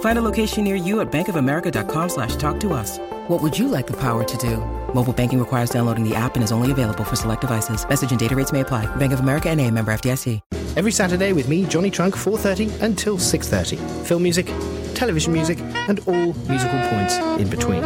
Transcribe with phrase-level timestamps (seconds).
[0.00, 2.98] Find a location near you at bankofamerica.com slash talk to us.
[3.28, 4.56] What would you like the power to do?
[4.94, 7.86] Mobile banking requires downloading the app and is only available for select devices.
[7.86, 8.86] Message and data rates may apply.
[8.96, 10.40] Bank of America and a member FDIC.
[10.76, 14.06] Every Saturday with me, Johnny Trunk, 4.30 until 6.30.
[14.06, 14.46] Film music,
[14.94, 17.82] television music, and all musical points in between.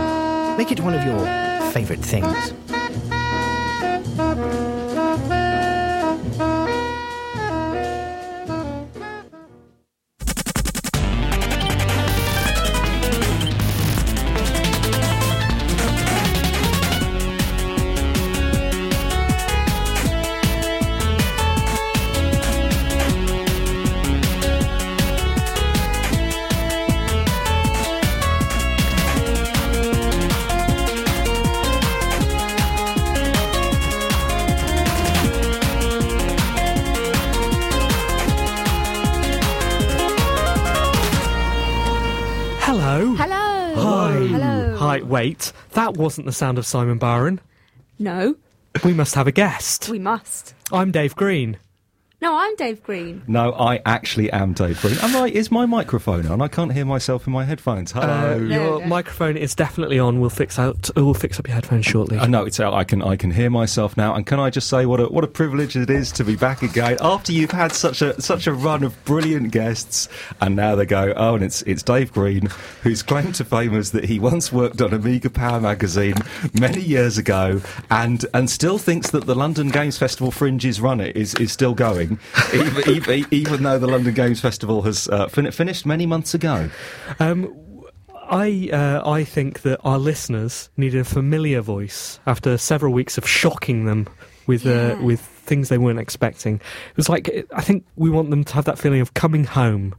[0.57, 1.21] Make it one of your
[1.73, 2.53] favourite things.
[43.07, 43.15] Hello.
[43.15, 43.75] Hello.
[43.83, 44.27] Hi.
[44.27, 44.77] Hello.
[44.77, 45.01] Hi.
[45.03, 47.41] Wait, that wasn't the sound of Simon Byron.
[47.99, 48.37] No,
[48.85, 49.89] We must have a guest.
[49.89, 50.55] we must.
[50.73, 51.57] I'm Dave Green.
[52.23, 53.23] No, I'm Dave Green.
[53.27, 54.99] No, I actually am Dave Green.
[54.99, 55.29] Am I?
[55.29, 56.43] Is my microphone on?
[56.43, 57.95] I can't hear myself in my headphones.
[57.95, 58.37] Uh, Hello.
[58.37, 58.87] your no.
[58.87, 60.21] microphone is definitely on.
[60.21, 60.91] We'll fix out.
[60.95, 62.19] We'll fix up your headphones shortly.
[62.19, 62.75] I know it's out.
[62.75, 64.15] I can I can hear myself now.
[64.15, 66.61] And can I just say what a what a privilege it is to be back
[66.61, 70.07] again after you've had such a such a run of brilliant guests,
[70.43, 72.51] and now they go oh, and it's it's Dave Green
[72.83, 76.17] whose claim to fame is that he once worked on Amiga Power magazine
[76.53, 81.17] many years ago, and and still thinks that the London Games Festival Fringes run it
[81.17, 82.10] is is still going,
[82.55, 86.69] even even, even though the London Games Festival has uh, fin- finished many months ago.
[87.19, 87.55] Um,
[88.31, 93.29] I uh, I think that our listeners needed a familiar voice after several weeks of
[93.29, 94.09] shocking them
[94.47, 96.57] with uh, with things they weren't expecting.
[96.57, 99.95] It was like I think we want them to have that feeling of coming home,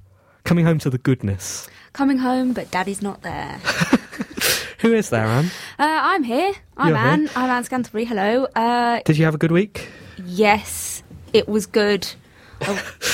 [0.45, 1.69] coming home to the goodness.
[1.93, 3.59] Coming home, but Daddy's not there.
[4.79, 5.45] Who is there, Anne?
[5.77, 6.53] Uh, I'm here.
[6.75, 7.05] I'm You're here.
[7.07, 7.29] Anne.
[7.35, 8.07] I'm Anne Scantlebury.
[8.07, 8.45] Hello.
[8.55, 9.89] Uh, Did you have a good week?
[10.25, 10.90] yes,
[11.33, 12.07] it was good.
[12.63, 12.73] Oh,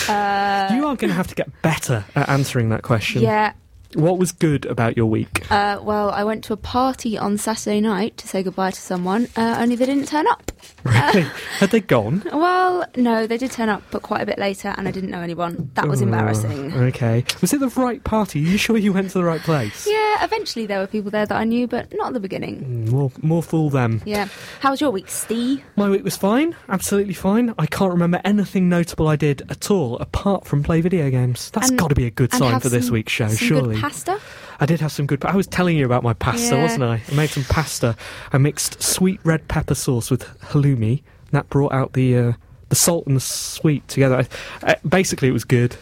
[0.10, 3.22] uh, you are going to have to get better at answering that question.
[3.22, 3.54] yeah.
[3.94, 5.50] What was good about your week?
[5.52, 9.28] Uh, well, I went to a party on Saturday night to say goodbye to someone,
[9.36, 10.52] uh, only they didn't turn up.
[10.84, 11.26] Really?
[11.60, 12.24] Had they gone?
[12.48, 15.22] Well, no, they did turn up, but quite a bit later, and I didn't know
[15.22, 15.72] anyone.
[15.74, 16.72] That was Oh, embarrassing.
[16.74, 17.26] Okay.
[17.42, 18.40] Was it the right party?
[18.40, 19.88] Are you sure you went to the right place?
[19.88, 22.90] Yeah, eventually there were people there that I knew, but not at the beginning.
[22.92, 24.02] More, more fool them.
[24.06, 24.28] Yeah.
[24.60, 25.64] How was your week, Steve?
[25.76, 27.54] My week was fine, absolutely fine.
[27.58, 31.50] I can't remember anything notable I did at all apart from play video games.
[31.52, 33.28] That's And- got to be a good and sign have for this some- week's show,
[33.30, 33.77] some surely.
[33.82, 34.20] Pasta.
[34.60, 35.24] I did have some good.
[35.26, 36.62] I was telling you about my pasta, Yeah.
[36.64, 37.02] wasn't I?
[37.12, 37.96] I made some pasta.
[38.34, 40.92] I mixed sweet red pepper sauce with halloumi.
[41.00, 42.34] And that brought out the uh,
[42.70, 44.26] the salt and the sweet together.
[44.64, 45.76] I, uh, basically, it was good.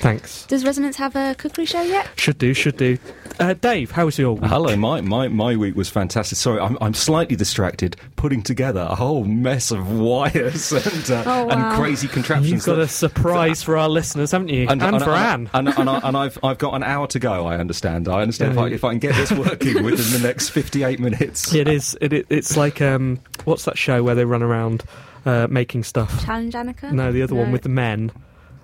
[0.00, 0.46] Thanks.
[0.46, 2.08] Does Resonance have a cookery show yet?
[2.18, 2.96] Should do, should do.
[3.38, 4.44] Uh, Dave, how was your week?
[4.44, 6.38] Hello, my, my, my week was fantastic.
[6.38, 11.44] Sorry, I'm, I'm slightly distracted putting together a whole mess of wires and, uh, Oh,
[11.46, 11.48] wow.
[11.50, 12.50] and crazy contraptions.
[12.50, 14.66] You've got that- a surprise for our listeners, haven't you?
[14.68, 15.50] And, for Anne.
[15.52, 18.08] And, and, I, and I've, I've got an hour to go, I understand.
[18.08, 21.54] I understand if, I, if I can get this working within the next 58 minutes.
[21.54, 21.96] It is.
[22.00, 24.82] It, it, it's like um, what's that show where they run around
[25.26, 26.24] uh, making stuff?
[26.24, 26.90] Challenge Annika?
[26.90, 28.10] No, the other one with the men.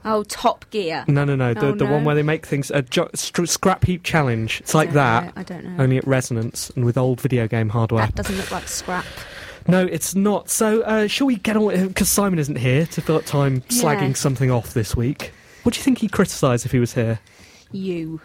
[0.07, 1.05] Oh, Top Gear.
[1.09, 1.53] No, no, no.
[1.53, 1.93] The Oh, the no.
[1.93, 4.61] one where they make things a jo- str- scrap heap challenge.
[4.61, 5.83] It's like that, know, I don't know.
[5.83, 8.07] only at Resonance and with old video game hardware.
[8.07, 9.05] That doesn't look like scrap.
[9.69, 10.49] No, it's not.
[10.49, 11.89] So, uh, shall we get on?
[11.89, 14.15] Because Simon isn't here to fill up time slagging Yeah.
[14.15, 15.33] something off this week.
[15.65, 17.19] What do you think he'd criticise if he was here?
[17.73, 18.21] You.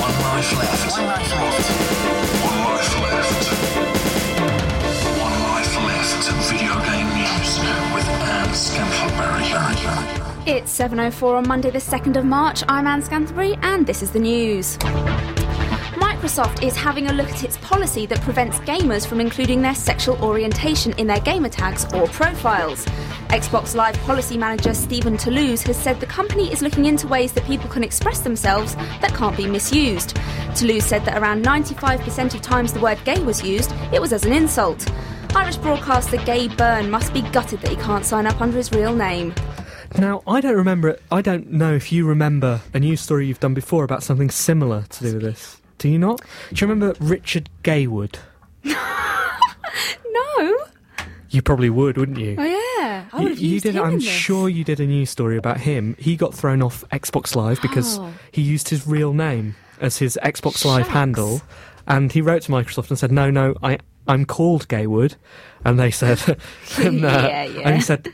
[0.00, 0.79] One life left.
[10.46, 12.62] It's 7.04 on Monday, the 2nd of March.
[12.68, 14.76] I'm Anne Scantlebury, and this is the news.
[16.20, 20.22] Microsoft is having a look at its policy that prevents gamers from including their sexual
[20.22, 22.84] orientation in their gamer tags or profiles.
[23.30, 27.46] Xbox Live policy manager Stephen Toulouse has said the company is looking into ways that
[27.46, 30.14] people can express themselves that can't be misused.
[30.54, 34.26] Toulouse said that around 95% of times the word gay was used, it was as
[34.26, 34.92] an insult.
[35.34, 38.94] Irish broadcaster Gay Byrne must be gutted that he can't sign up under his real
[38.94, 39.34] name.
[39.98, 40.98] Now, I don't remember.
[41.10, 44.84] I don't know if you remember a news story you've done before about something similar
[44.90, 45.59] to do with this.
[45.80, 46.20] Do you not?
[46.52, 48.16] Do you remember Richard Gaywood?
[48.64, 50.56] No.
[51.30, 52.34] You probably would, wouldn't you?
[52.38, 53.04] Oh yeah.
[53.12, 53.76] I You- would have you used did.
[53.76, 55.94] him I'm sure you did a news story about him.
[55.98, 58.12] He got thrown off Xbox Live because Oh.
[58.32, 61.40] he used his real name as his Xbox Live handle,
[61.86, 63.78] and he wrote to Microsoft and said, "No, no, I
[64.08, 65.14] I'm called Gaywood,"
[65.64, 66.18] and they said,
[66.78, 67.60] and, uh, Yeah, yeah.
[67.64, 68.08] and he said,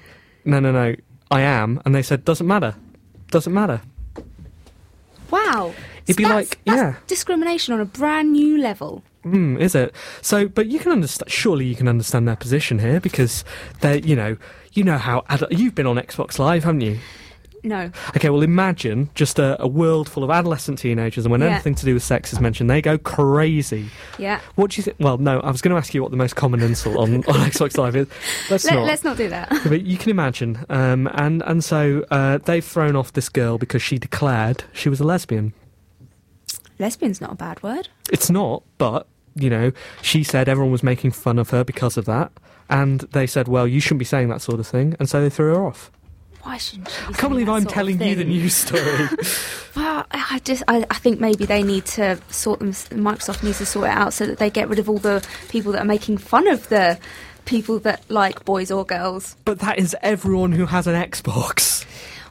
[0.45, 0.95] "No, no, no,
[1.31, 2.75] I am," and they said, "Doesn't matter,
[3.31, 3.81] doesn't matter."
[5.31, 5.75] Wow.
[6.07, 6.95] It'd be like- yeah.
[7.07, 9.03] discrimination on a brand new level.
[9.25, 9.93] Hmm, is it?
[10.23, 11.31] So, but you can understand.
[11.31, 13.45] Surely you can understand their position here because
[13.81, 13.99] they're.
[13.99, 14.37] you know,
[14.73, 17.01] you know how ad- you've been on Xbox Live, haven't you?
[17.67, 17.91] No.
[18.17, 21.49] Okay, well, imagine just a, a world full of adolescent teenagers, and when Yeah.
[21.49, 23.91] anything to do with sex is mentioned, they go crazy.
[24.19, 24.41] Yeah.
[24.55, 24.97] What do you think?
[25.01, 27.23] Well, no, I was going to ask you what the most common insult on, on
[27.51, 28.07] Xbox Live is.
[28.51, 28.87] Let's Let, not.
[28.87, 29.49] let's not do that.
[29.65, 33.83] But you can imagine, um, and and so uh, they've thrown off this girl because
[33.83, 35.53] she declared she was a lesbian.
[36.79, 37.89] Lesbian's not a bad word.
[38.13, 39.73] It's not, but you know,
[40.03, 42.33] she said everyone was making fun of her because of that,
[42.71, 45.31] and they said, well, you shouldn't be saying that sort of thing, and so they
[45.31, 45.91] threw her off.
[46.47, 47.01] Why shouldn't she?
[47.09, 49.09] be I can't believe I'm telling you the news story.
[49.75, 52.71] Well, I just, I, I think maybe they need to sort them.
[52.71, 55.73] Microsoft needs to sort it out so that they get rid of all the people
[55.73, 56.99] that are making fun of the
[57.45, 59.37] people that like boys or girls.
[59.45, 61.85] but that is everyone who has an Xbox.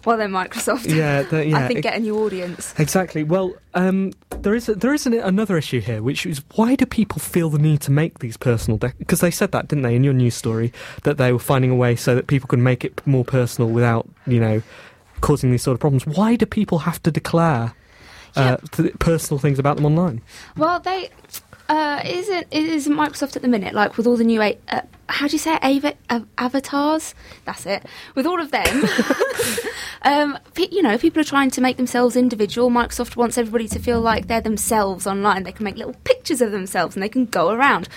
[0.05, 0.93] Well, then Microsoft.
[0.93, 2.73] Yeah, the- yeah, I think it- get a new audience.
[2.77, 3.23] Exactly.
[3.23, 6.85] Well, um, there is a, there is an, another issue here, which is why do
[6.85, 8.77] people feel the need to make these personal?
[8.77, 10.71] Because they said that, didn't they, in your news story,
[11.03, 14.07] that they were finding a way so that people can make it more personal without,
[14.27, 14.61] you know,
[15.21, 16.05] causing these sort of problems.
[16.05, 17.73] Why do people have to declare
[18.35, 20.21] uh, th- personal things about them online?
[20.57, 21.09] Well, they
[21.69, 24.53] uh, isn't Microsoft at the minute like with all the new uh,
[25.09, 25.59] how do you say it?
[25.63, 27.13] Ava- av- avatars?
[27.45, 27.85] That's it.
[28.15, 28.83] With all of them,
[30.01, 32.69] um, pe- you know, people are trying to make themselves individual.
[32.69, 35.43] Microsoft wants everybody to feel like they're themselves online.
[35.43, 37.87] They can make little pictures of themselves and they can go around.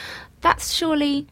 [0.41, 1.27] That's surely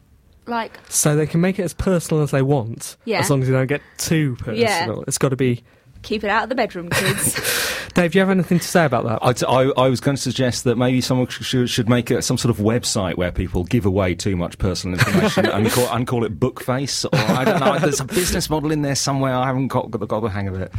[0.47, 3.19] like So they can make it as personal as they want, Yeah.
[3.19, 4.97] as long as they don't get too personal.
[4.97, 5.03] Yeah.
[5.07, 5.63] It's got to be.
[6.03, 7.35] keep it out of the bedroom, kids.
[7.97, 9.43] Dave, do you have anything to say about that?
[9.49, 12.21] I, I, I was going to suggest that maybe someone sh- should, should make a,
[12.21, 16.05] some sort of website where people give away too much personal information and, call, and
[16.05, 17.05] call it Bookface.
[17.05, 17.79] Or I don't know.
[17.79, 19.33] There's a business model in there somewhere.
[19.33, 20.71] I haven't got, got, the- got the hang of it.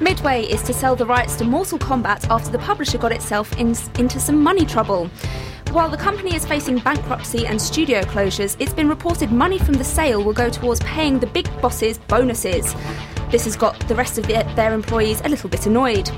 [0.00, 3.74] Midway is to sell the rights to Mortal Kombat after the publisher got itself in,
[3.98, 5.10] into some money trouble.
[5.72, 9.84] While the company is facing bankruptcy and studio closures, it's been reported money from the
[9.84, 12.76] sale will go towards paying the big bosses bonuses.
[13.30, 16.08] This has got the rest of the, their employees a little bit annoyed.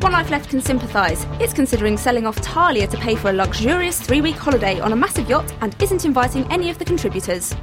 [0.00, 1.26] One Life Left can sympathise.
[1.38, 4.96] It's considering selling off Talia to pay for a luxurious three week holiday on a
[4.96, 7.54] massive yacht and isn't inviting any of the contributors.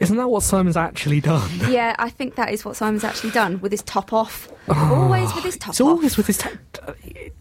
[0.00, 1.50] Isn't that what Simon's actually done?
[1.68, 4.50] Yeah, I think that is what Simon's actually done with his top off.
[4.68, 5.74] Always with his top off.
[5.74, 5.88] It's off.
[5.88, 6.38] always with his.
[6.38, 6.50] T-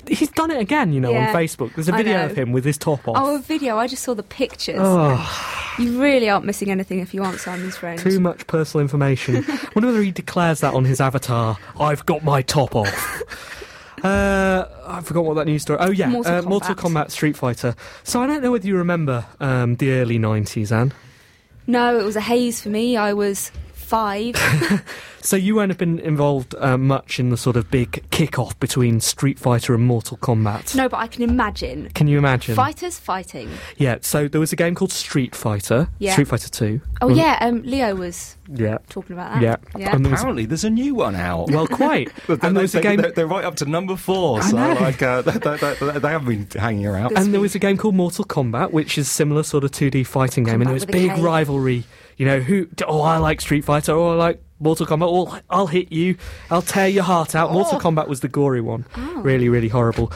[0.08, 1.74] he's done it again, you know, Yeah, on Facebook.
[1.76, 2.26] There's a I video know.
[2.26, 3.16] of him with his top off.
[3.18, 3.78] Oh, a video.
[3.78, 4.80] I just saw the pictures.
[4.80, 7.98] Oh, You really aren't missing anything if you aren't Simon's friend.
[8.00, 9.36] too much personal information.
[9.76, 11.58] wonder whether he declares that on his avatar.
[11.80, 13.24] I've got my top off.
[14.04, 15.80] Uh, I forgot what that news story.
[15.80, 16.46] Oh yeah, Mortal uh, Kombat.
[16.50, 17.74] Mortal Kombat Street Fighter.
[18.04, 20.92] So I don't know whether you remember um, the early '90s, Anne.
[21.66, 22.98] No, it was a haze for me.
[22.98, 23.52] I was
[23.84, 24.36] five.
[25.26, 29.00] So you won't have been involved uh, much in the sort of big kick-off between
[29.00, 30.76] Street Fighter and Mortal Kombat.
[30.76, 31.88] no, but I can imagine.
[31.96, 32.56] Can you imagine?
[32.56, 33.50] Fighters fighting.
[33.78, 34.00] Yeah.
[34.02, 35.88] So there was a game called Street Fighter.
[35.98, 36.12] Yeah.
[36.12, 36.82] Street Fighter Two.
[37.02, 38.80] Oh, Was- yeah, um, Leo was Yeah.
[38.90, 39.42] talking about that.
[39.42, 39.56] Yeah.
[39.80, 39.96] Yeah.
[39.96, 41.50] And there was- Apparently, there's a new one out.
[41.52, 42.12] well, quite.
[42.28, 43.00] But and there was a they, game.
[43.00, 44.74] They're, they're right up to number four, I so know.
[44.82, 47.18] like uh, they, they, they, they haven't been hanging around.
[47.18, 50.44] And there was a game called Mortal Kombat, which is similar sort of 2D fighting
[50.44, 51.22] game, and Kombat there was with a big K.
[51.22, 51.84] rivalry.
[52.18, 52.68] You know, who?
[52.88, 53.92] Oh, I like Street Fighter.
[53.94, 55.08] Oh, I like Mortal Kombat.
[55.10, 56.16] Oh, I'll hit you.
[56.52, 57.52] I'll tear your heart out.
[57.52, 58.86] Mortal Kombat was the gory one.
[59.16, 60.12] Really, really horrible.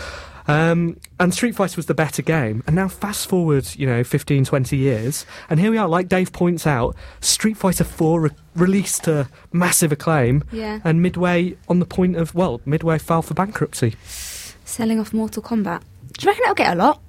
[0.49, 2.63] Um, and Street Fighter was the better game.
[2.67, 5.89] And now, fast forward, you know, 15, 20 years, and here we are.
[5.89, 10.79] Like Dave points out, Street Fighter 4 re- released to massive acclaim, Yeah.
[10.85, 13.95] and Midway on the point of well, Midway filed for bankruptcy.
[14.63, 15.81] Selling off Mortal Kombat.
[16.17, 17.01] Do you reckon it'll get a lot?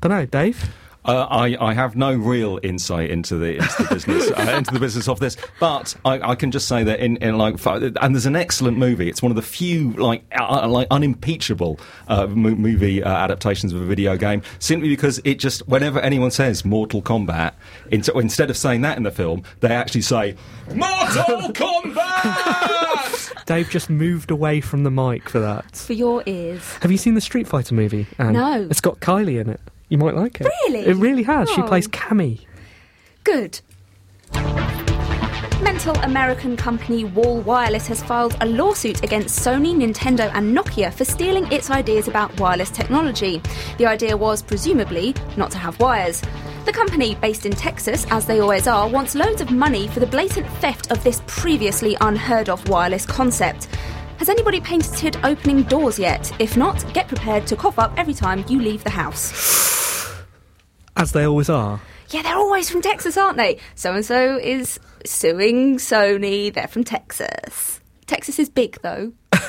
[0.00, 0.72] Don't know, Dave.
[1.04, 4.80] Uh, I, I have no real insight into the into the business uh, into the
[4.80, 8.26] business of this, but I, I can just say that in, in like and there's
[8.26, 9.08] an excellent movie.
[9.08, 13.84] It's one of the few like uh, like unimpeachable uh, movie uh, adaptations of a
[13.84, 17.52] video game, simply because it just whenever anyone says Mortal Kombat,
[17.90, 20.36] in, instead of saying that in the film, they actually say
[20.74, 23.44] Mortal Kombat.
[23.44, 25.76] Dave just moved away from the mic for that.
[25.76, 26.62] For your ears.
[26.80, 28.06] Have you seen the Street Fighter movie?
[28.16, 28.32] Anne?
[28.32, 28.66] No.
[28.70, 29.60] It's got Kylie in it.
[29.94, 30.48] You might like it.
[30.64, 30.80] Really?
[30.80, 31.48] It really has.
[31.50, 31.68] She Oh.
[31.68, 32.40] plays Cammy.
[33.22, 33.60] Good.
[35.62, 41.04] Mental American company Wall Wireless has filed a lawsuit against Sony, Nintendo, and Nokia for
[41.04, 43.40] stealing its ideas about wireless technology.
[43.78, 46.20] The idea was, presumably, not to have wires.
[46.64, 50.06] The company, based in Texas, as they always are, wants loads of money for the
[50.08, 53.68] blatant theft of this previously unheard of wireless concept.
[54.18, 56.32] Has anybody painted opening doors yet?
[56.40, 59.83] If not, get prepared to cough up every time you leave the house.
[60.96, 61.80] As they always are.
[62.10, 63.58] Yeah, they're always from Texas, aren't they?
[63.74, 66.52] So and so is suing Sony.
[66.52, 67.80] They're from Texas.
[68.06, 69.12] Texas is big, though.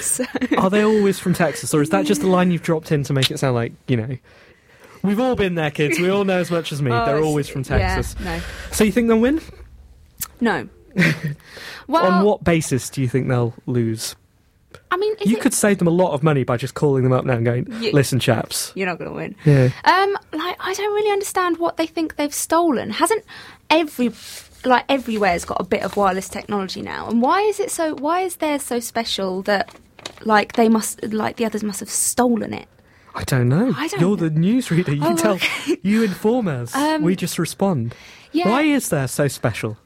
[0.00, 0.24] so,
[0.56, 3.12] Are they always from Texas, or is that just a line you've dropped in to
[3.12, 4.16] make it sound like you know?
[5.02, 5.98] We've all been there, kids.
[5.98, 6.90] We all know as much as me.
[6.94, 8.18] Oh, They're always from yeah, Texas.
[8.20, 8.40] no.
[8.70, 9.40] So you think they'll win?
[10.40, 10.68] no.
[11.88, 14.14] well, On what basis do you think they'll lose?
[14.92, 17.12] I mean, You it- could save them a lot of money by just calling them
[17.12, 19.34] up now and going, You- "Listen, chaps." You're not going to win.
[19.44, 19.70] Yeah.
[19.84, 22.90] Um, like I don't really understand what they think they've stolen.
[22.90, 23.24] Hasn't
[23.70, 24.12] every
[24.64, 27.08] like everywhere's got a bit of wireless technology now?
[27.08, 27.94] And why is it so?
[27.94, 29.74] Why is theirs so special that
[30.24, 32.68] like they must like the others must have stolen it?
[33.14, 33.74] I don't know.
[33.76, 34.28] I don't You're know.
[34.28, 34.94] the newsreader.
[34.96, 35.34] You Oh, tell.
[35.34, 35.78] okay.
[35.82, 36.74] You inform us.
[36.74, 37.94] Um, we just respond.
[38.32, 38.48] yeah.
[38.48, 39.76] Why is there so special?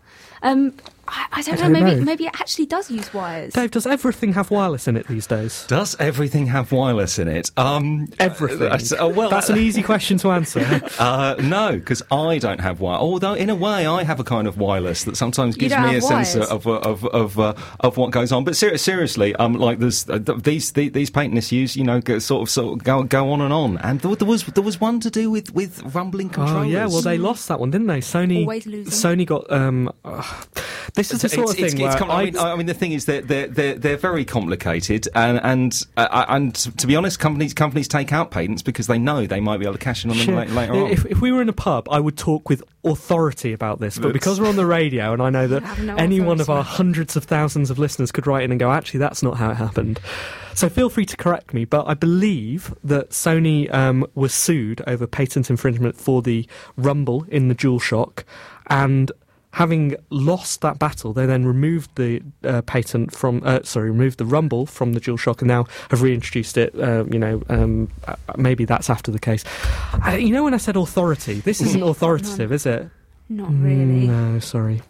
[0.43, 0.75] Um,
[1.09, 1.63] I, I don't I know.
[1.63, 2.05] don't maybe know.
[2.05, 3.53] maybe it actually does use wires.
[3.53, 5.65] Dave, does everything have wireless in it these days?
[5.69, 7.51] Does everything have wireless in it?
[7.57, 8.63] Um, Everything.
[8.63, 10.81] uh, uh, well, That's an easy question to answer.
[10.99, 12.97] Uh, no, because I don't have wire.
[12.99, 16.01] Although in a way, I have a kind of wireless that sometimes gives me a
[16.01, 16.51] have sense wires?
[16.51, 18.45] of of of uh, of what goes on.
[18.45, 22.01] But ser- seriously, um, like there's uh, th- these th- these patent issues, you know,
[22.01, 23.79] go, sort of sort of go go on and on.
[23.79, 27.03] And there, there was there was one to do with with rumbling Oh yeah, well
[27.03, 28.01] they lost that one, didn't they?
[28.01, 28.41] Sony.
[28.41, 28.93] Always losing.
[28.93, 29.51] Sony got.
[29.53, 30.23] Um, uh,
[30.97, 32.75] this is the sort of thing it's, where com- I, I- mean, I mean, the
[32.75, 37.21] thing is that they're, they're, they're very complicated, and and uh, and to be honest,
[37.21, 40.11] companies companies take out patents because they know they might be able to cash in
[40.11, 40.37] on them Sure.
[40.37, 40.91] later, later on.
[40.91, 43.97] If, if we were in a pub, I would talk with authority about this.
[43.97, 46.51] But That's- because we're on the radio, and I know that no any one of
[46.51, 49.51] our hundreds of thousands of listeners could write in and go, actually, that's not how
[49.51, 50.01] it happened.
[50.55, 51.67] So feel free to correct me.
[51.67, 56.49] But I believe that Sony um, was sued over patent infringement for the
[56.79, 58.25] Rumble in the DualShock,
[58.69, 59.13] and
[59.57, 64.25] having lost that battle, they then removed the uh, patent from, uh, sorry, removed the
[64.27, 66.79] Rumble from the DualShock, and now have reintroduced it.
[66.79, 69.45] Uh, you know, um, uh, maybe that's after the case.
[70.07, 72.87] Uh, you know, when I said authority, this isn't authoritative, is it?
[73.31, 74.09] Not really.
[74.09, 74.83] No, sorry.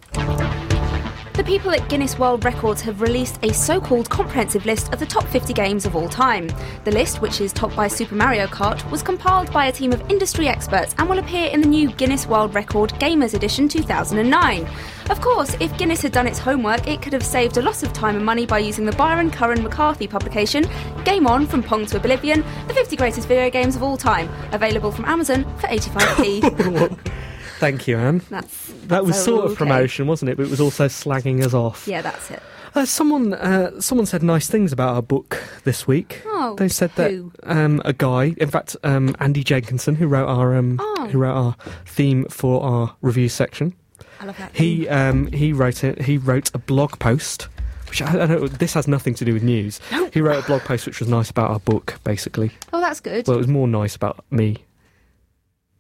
[1.37, 5.05] The people at Guinness World Records have released a so called comprehensive list of the
[5.05, 6.49] top 50 games of all time.
[6.85, 10.00] The list, which is topped by Super Mario Kart, was compiled by a team of
[10.11, 14.66] industry experts and will appear in the new Guinness World Record Gamers Edition 2009.
[15.11, 17.93] Of course, if Guinness had done its homework, it could have saved a lot of
[17.93, 20.64] time and money by using the Byron Curran McCarthy publication,
[21.05, 24.90] Game On From Pong to Oblivion, the 50 greatest video games of all time, available
[24.90, 26.99] from Amazon for 85p.
[27.59, 28.23] Thank you, Anne.
[28.31, 30.37] That's, That was sort of promotion, wasn't it?
[30.37, 31.87] But it was also slagging us off.
[31.88, 32.43] Yeah, that's it.
[32.75, 36.21] Uh, someone, uh, someone said nice things about our book this week.
[36.26, 37.33] Oh, they said who?
[37.43, 41.09] that um, a guy, in fact, um, Andy Jenkinson, who wrote our um, Oh.
[41.11, 43.75] who wrote our theme for our review section,
[44.21, 44.55] I love that.
[44.55, 46.02] he um, he wrote it.
[46.02, 47.49] He wrote a blog post.
[47.88, 49.78] Which I, I don't, this has nothing to do with news.
[49.93, 50.11] No.
[50.12, 52.50] He wrote a blog post which was nice about our book, basically.
[52.73, 53.28] Oh, that's good.
[53.28, 54.59] Well, it was more nice about me.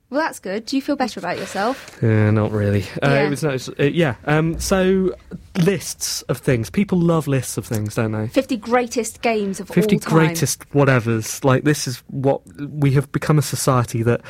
[0.08, 0.66] Well, that's good.
[0.66, 2.00] Do you feel better about yourself?
[2.02, 2.84] Uh, not really.
[3.02, 3.22] Uh, Yeah.
[3.26, 3.68] It was nice.
[3.68, 4.14] Uh, yeah.
[4.24, 5.14] Um, so
[5.58, 6.70] lists of things.
[6.70, 8.28] People love lists of things, don't they?
[8.28, 10.10] 50 greatest games of 50 all time.
[10.10, 11.44] 50 greatest whatevers.
[11.44, 14.20] Like, this is what we have become a society that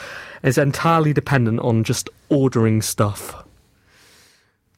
[0.42, 3.34] is entirely dependent on just ordering stuff.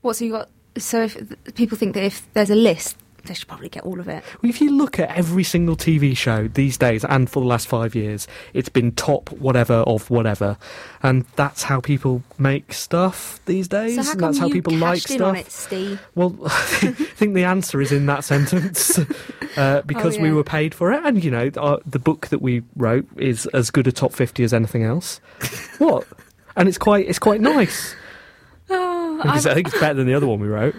[0.00, 0.48] What, so you got.
[0.78, 1.16] So if
[1.54, 4.22] people think that if there's a list, they should probably get all of it.
[4.42, 7.94] If you look at every single TV show these days and for the last five
[7.94, 10.56] years, it's been top whatever of whatever.
[11.02, 13.96] And that's how people make stuff these days.
[13.96, 15.28] So how and come that's how you people like in stuff.
[15.28, 16.00] on it, Steve?
[16.14, 18.98] Well, I think the answer is in that sentence
[19.56, 20.32] uh, because we Oh, yeah.
[20.34, 23.70] were paid for it, and you know, our, the book that we wrote is as
[23.70, 25.20] good a top fifty as anything else.
[25.78, 26.06] what?
[26.56, 27.94] And it's quite, it's quite nice.
[28.70, 30.74] Oh, I think it's better than the other one we wrote.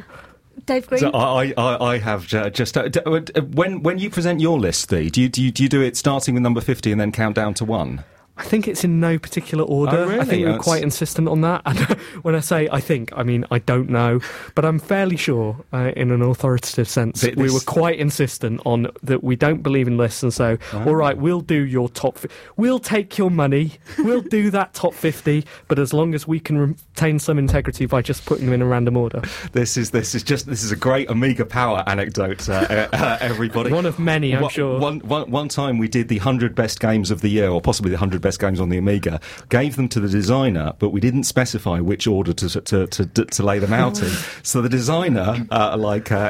[0.65, 0.99] Dave Green.
[0.99, 5.11] So I, I, I have just uh, uh, when when you present your list, Steve,
[5.11, 7.35] do you, do you do you do it starting with number fifty and then count
[7.35, 8.03] down to one?
[8.39, 9.97] I think it's in no particular order.
[9.97, 10.19] Oh, really?
[10.21, 11.61] I think we were That's- quite insistent on that.
[11.65, 11.79] And
[12.23, 14.21] when I say I think, I mean I don't know,
[14.55, 18.87] but I'm fairly sure, uh, in an authoritative sense, Th- we were quite insistent on
[19.03, 20.85] that we don't believe in lists, and so Oh.
[20.85, 22.17] all right, we'll do your top.
[22.17, 23.73] Fi- we'll take your money.
[23.97, 28.01] We'll do that top fifty, but as long as we can retain some integrity by
[28.01, 29.21] just putting them in a random order.
[29.51, 33.17] This is this is just this is a great Amiga Power anecdote, uh, uh, uh,
[33.19, 33.71] everybody.
[33.71, 34.79] One of many, I'm One- sure.
[34.79, 37.91] One, one, one time we did the hundred best games of the year, or possibly
[37.91, 39.19] the hundred best games on the Amiga.
[39.49, 43.43] Gave them to the designer, but we didn't specify which order to to to, to,
[43.43, 44.09] lay them out in.
[44.43, 46.29] So the designer, uh, like uh,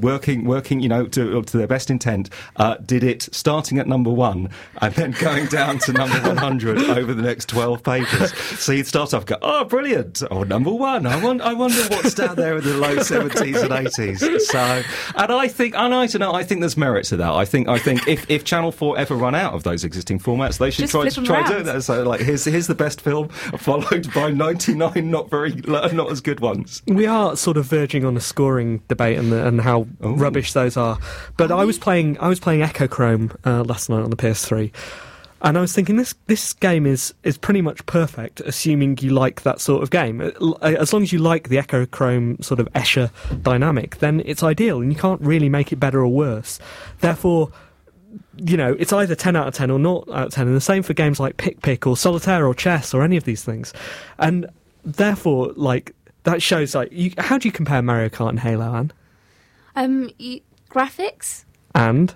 [0.00, 4.10] working working, you know, to, to their best intent, uh, did it starting at number
[4.10, 4.50] one
[4.80, 8.32] and then going down to number one hundred over the next twelve pages.
[8.32, 11.06] So you'd start off, go, oh, brilliant, oh, number one.
[11.06, 14.20] I wonder, I wonder what's down there in the low seventies and eighties.
[14.48, 14.82] So,
[15.16, 17.32] and I think, and I don't know, I think there's merit to that.
[17.32, 20.58] I think, I think if, if Channel Four ever run out of those existing formats,
[20.58, 21.52] they should Just try flip to 'em try round.
[21.52, 21.82] doing that.
[21.82, 23.28] So, like, here's here's the best film,
[23.58, 26.82] followed by ninety nine not very not as good ones.
[26.86, 30.14] We are sort of verging on a scoring debate and, the, and how Ooh.
[30.14, 30.98] rubbish those are.
[31.36, 34.72] But I was playing I was playing Echochrome uh, last night on the PS3,
[35.42, 39.42] and I was thinking this this game is is pretty much perfect, assuming you like
[39.42, 40.20] that sort of game.
[40.20, 43.10] Uh, As long as you like the Echochrome sort of Escher
[43.42, 46.58] dynamic, then it's ideal, and you can't really make it better or worse.
[47.00, 47.50] Therefore.
[48.36, 50.60] You know, it's either 10 out of 10 or not out of 10, and the
[50.60, 53.72] same for games like Pick Pick or Solitaire or Chess or any of these things.
[54.18, 54.46] And
[54.84, 55.94] therefore, like,
[56.24, 58.92] that shows, like, you, how do you compare Mario Kart and Halo, Anne?
[59.74, 61.44] Um, y- graphics,
[61.74, 62.14] And,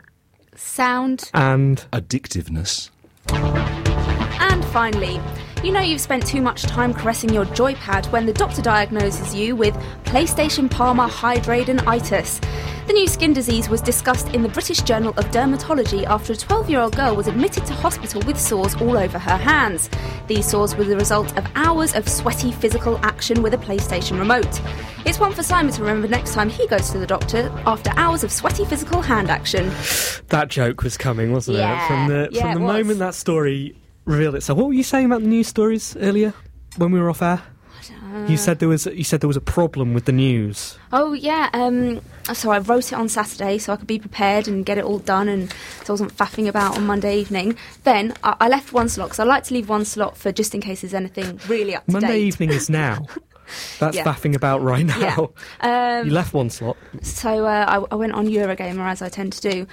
[0.57, 2.90] sound, and, Addictiveness.
[3.33, 5.21] and finally,
[5.62, 9.55] you know you've spent too much time caressing your joypad when the doctor diagnoses you
[9.55, 9.75] with
[10.05, 12.40] PlayStation palmar hidradenitis.
[12.87, 16.71] The new skin disease was discussed in the British Journal of Dermatology after a 12
[16.71, 19.90] year old girl was admitted to hospital with sores all over her hands.
[20.29, 24.61] These sores were the result of hours of sweaty physical action with a PlayStation remote.
[25.05, 28.25] It's one for Simon to remember next time he goes to the doctor after hours
[28.25, 29.71] of sweaty physical hand action.
[30.29, 31.87] that joke was coming, wasn't it?
[31.87, 33.76] From the, yeah, from the moment that story
[34.10, 36.34] revealed So, What were you saying about the news stories earlier
[36.76, 37.42] when we were off air?
[38.26, 40.76] You said there was you said there was a problem with the news.
[40.92, 42.00] Oh yeah, um,
[42.34, 44.99] so I wrote it on Saturday so I could be prepared and get it all
[44.99, 45.50] done, and
[45.84, 47.56] so I wasn't faffing about on Monday evening.
[47.84, 50.54] Then I, I left one slot because I like to leave one slot for just
[50.54, 52.26] in case there's anything really up to Monday date.
[52.26, 53.06] evening is now.
[53.78, 54.04] That's Yeah.
[54.04, 55.32] faffing about right now.
[55.62, 55.99] Yeah.
[56.00, 56.76] Um, you left one slot.
[57.02, 59.66] So uh, I, I went on Eurogamer as I tend to do.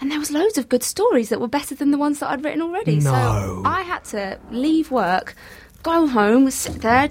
[0.00, 2.42] And there was loads of good stories that were better than the ones that I'd
[2.44, 3.00] written already.
[3.00, 3.62] So No.
[3.64, 5.34] I had to leave work,
[5.82, 7.10] go home, sit there,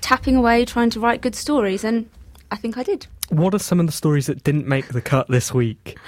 [0.00, 2.08] tapping away, trying to write good stories, and
[2.50, 3.06] I think I did.
[3.28, 5.98] What are some of the stories that didn't make the cut this week?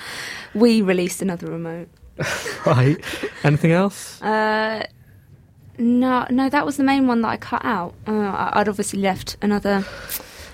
[0.55, 1.89] We released another remote.
[2.67, 2.97] Right.
[3.43, 4.21] Anything else?
[4.23, 4.87] Uh,
[5.79, 7.95] no, no, that was the main one that I cut out.
[8.07, 9.85] Uh, I'd obviously left another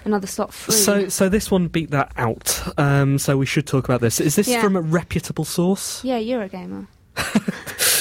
[0.05, 0.75] another slot free.
[0.75, 2.63] So, so this one beat that out.
[2.79, 4.21] Um, so we should talk about this.
[4.21, 4.63] Is this Yeah.
[4.63, 6.03] from a reputable source?
[6.05, 6.87] yeah, Eurogamer.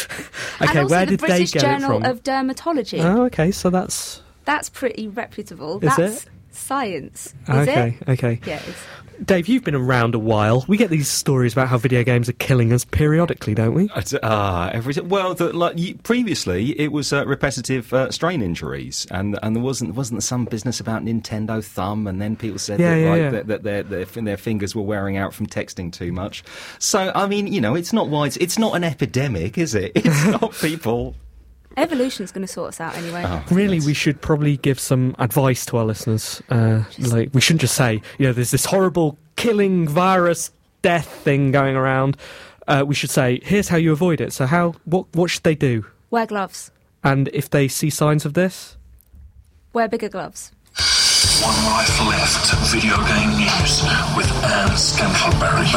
[0.60, 2.12] Okay, and also where the did British they get Journal it from?
[2.12, 3.04] of Dermatology.
[3.04, 3.52] Oh, okay.
[3.52, 5.76] So that's That's pretty reputable.
[5.86, 6.30] Is That's it?
[6.50, 7.36] science.
[7.48, 7.98] Is okay.
[8.02, 8.10] it?
[8.10, 8.40] Okay.
[8.44, 8.80] Yeah, it's,
[9.24, 10.64] Dave, you've been around a while.
[10.68, 13.90] We get these stories about how video games are killing us periodically, don't we?
[14.22, 19.56] Ah, every well, the, like previously it was uh, repetitive uh, strain injuries, and and
[19.56, 23.10] there wasn't wasn't some business about Nintendo Thumb, and then people said Yeah, that, yeah,
[23.10, 23.30] like, yeah.
[23.32, 26.44] that, that their, their their fingers were wearing out from texting too much.
[26.80, 28.38] So I mean, you know, it's not wide.
[28.40, 29.92] It's not an epidemic, is it?
[30.08, 31.16] It's not people.
[31.78, 33.24] Evolution's going to sort us out anyway.
[33.26, 36.42] Oh, Really, we should probably give some advice to our listeners.
[36.50, 41.52] Uh, like, we shouldn't just say, you know, there's this horrible killing virus death thing
[41.52, 42.18] going around.
[42.68, 44.34] Uh, we should say, here's how you avoid it.
[44.34, 45.86] So, how what what should they do?
[46.10, 46.72] Wear gloves.
[47.04, 48.76] And if they see signs of this,
[49.74, 50.52] Wear bigger gloves.
[51.44, 52.72] One life left.
[52.74, 53.84] Video game news
[54.18, 55.68] with Anne Scantlebury.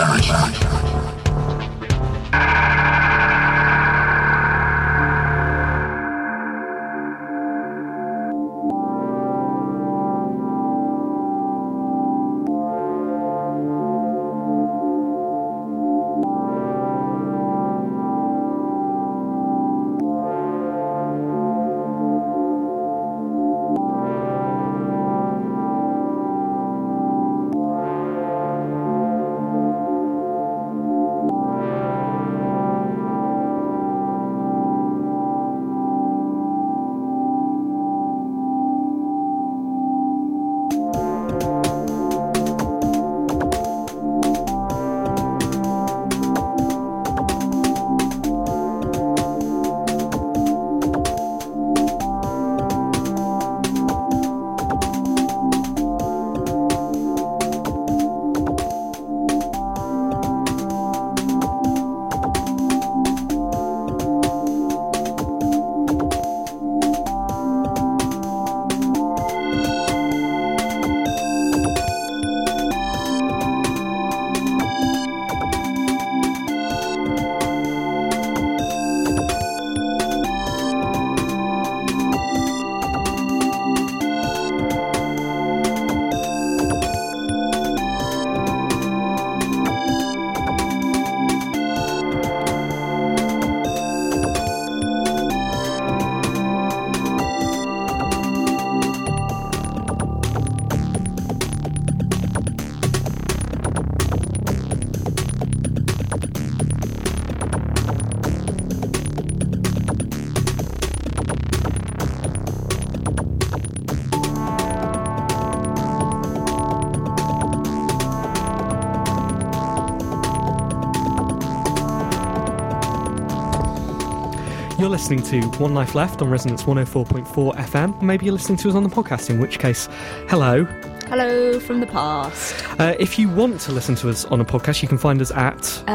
[125.00, 128.02] Listening to One Life Left on Resonance 104.4 FM.
[128.02, 129.88] Maybe you're listening to us on the podcast, in which case,
[130.28, 130.66] hello.
[131.08, 132.62] Hello from the past.
[132.78, 135.30] Uh, if you want to listen to us on a podcast, you can find us
[135.30, 135.82] at.
[135.88, 135.92] Uh,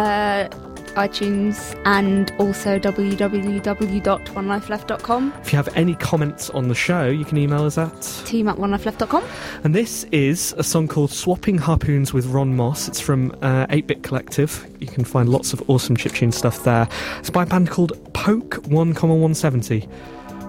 [0.95, 5.33] iTunes and also www.onelifeleft.com.
[5.41, 8.01] If you have any comments on the show, you can email us at.
[8.25, 9.23] Team at onelifeleft.com.
[9.63, 12.87] And this is a song called Swapping Harpoons with Ron Moss.
[12.87, 14.65] It's from uh, 8 Bit Collective.
[14.79, 16.87] You can find lots of awesome chiptune stuff there.
[17.19, 19.81] It's by a band called Poke 1,170.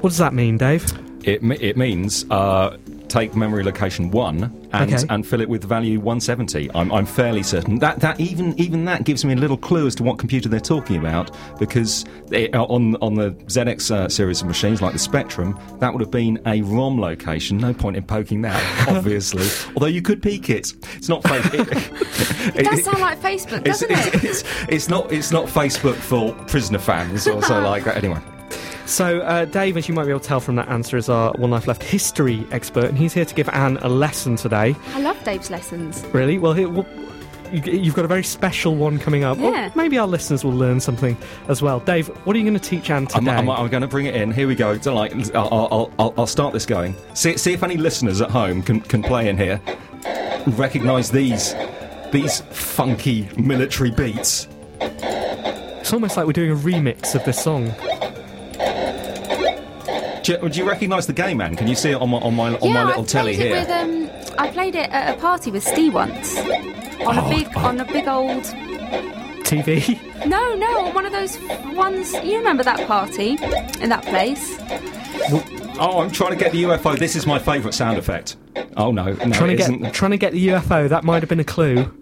[0.00, 0.84] What does that mean, Dave?
[1.24, 2.76] It, it means uh,
[3.08, 5.04] take memory location one and, Okay.
[5.10, 6.70] and fill it with value 170.
[6.74, 9.94] I'm, I'm fairly certain that that even even that gives me a little clue as
[9.96, 14.40] to what computer they're talking about because it, uh, on on the ZX uh, series
[14.42, 17.58] of machines like the Spectrum, that would have been a ROM location.
[17.58, 19.46] No point in poking that, obviously.
[19.74, 20.72] Although you could peek it.
[20.96, 21.44] It's not fake.
[22.46, 24.24] It, It does sound like Facebook, it's, doesn't it's, it?
[24.24, 27.96] it's, it's not it's not Facebook for prisoner fans or so like that.
[27.96, 28.20] Anyway.
[28.86, 31.32] So, uh, Dave, as you might be able to tell from that answer, is our
[31.32, 34.76] One Life Left history expert, and he's here to give Anne a lesson today.
[34.94, 36.04] I love Dave's lessons.
[36.12, 36.38] Really?
[36.38, 36.86] Well, here, well
[37.52, 39.38] you- you've got a very special one coming up.
[39.40, 39.70] Or Yeah.
[39.74, 41.16] maybe our listeners will learn something
[41.48, 41.80] as well.
[41.80, 43.32] Dave, what are you going to teach Anne today?
[43.32, 44.30] I'm, I'm, I'm going to bring it in.
[44.30, 44.78] Here we go.
[44.78, 46.94] So, like, I'll, I'll, I'll, I'll start this going.
[47.14, 49.60] See, see if any listeners at home can, can play in here.
[50.46, 51.54] Recognise these
[52.12, 54.46] these funky military beats.
[54.80, 57.72] It's almost like we're doing a remix of this song.
[60.26, 61.54] Do you, do you recognise the game, man?
[61.54, 63.46] Can you see it on my on my on yeah, my little I telly played
[63.46, 63.60] here?
[63.60, 67.56] with um, I played it at a party with Steve once on Oh, a big
[67.56, 68.42] on a big old.
[69.44, 70.00] TV?
[70.26, 71.38] No, no, on one of those
[71.76, 72.12] ones.
[72.12, 73.38] You remember that party
[73.80, 74.56] in that place?
[75.78, 76.98] Oh, I'm trying to get the UFO.
[76.98, 78.36] This is my favourite sound effect.
[78.76, 79.92] Oh no, no, trying it to isn't.
[79.92, 80.88] trying to get the UFO.
[80.88, 81.94] That might have been a clue.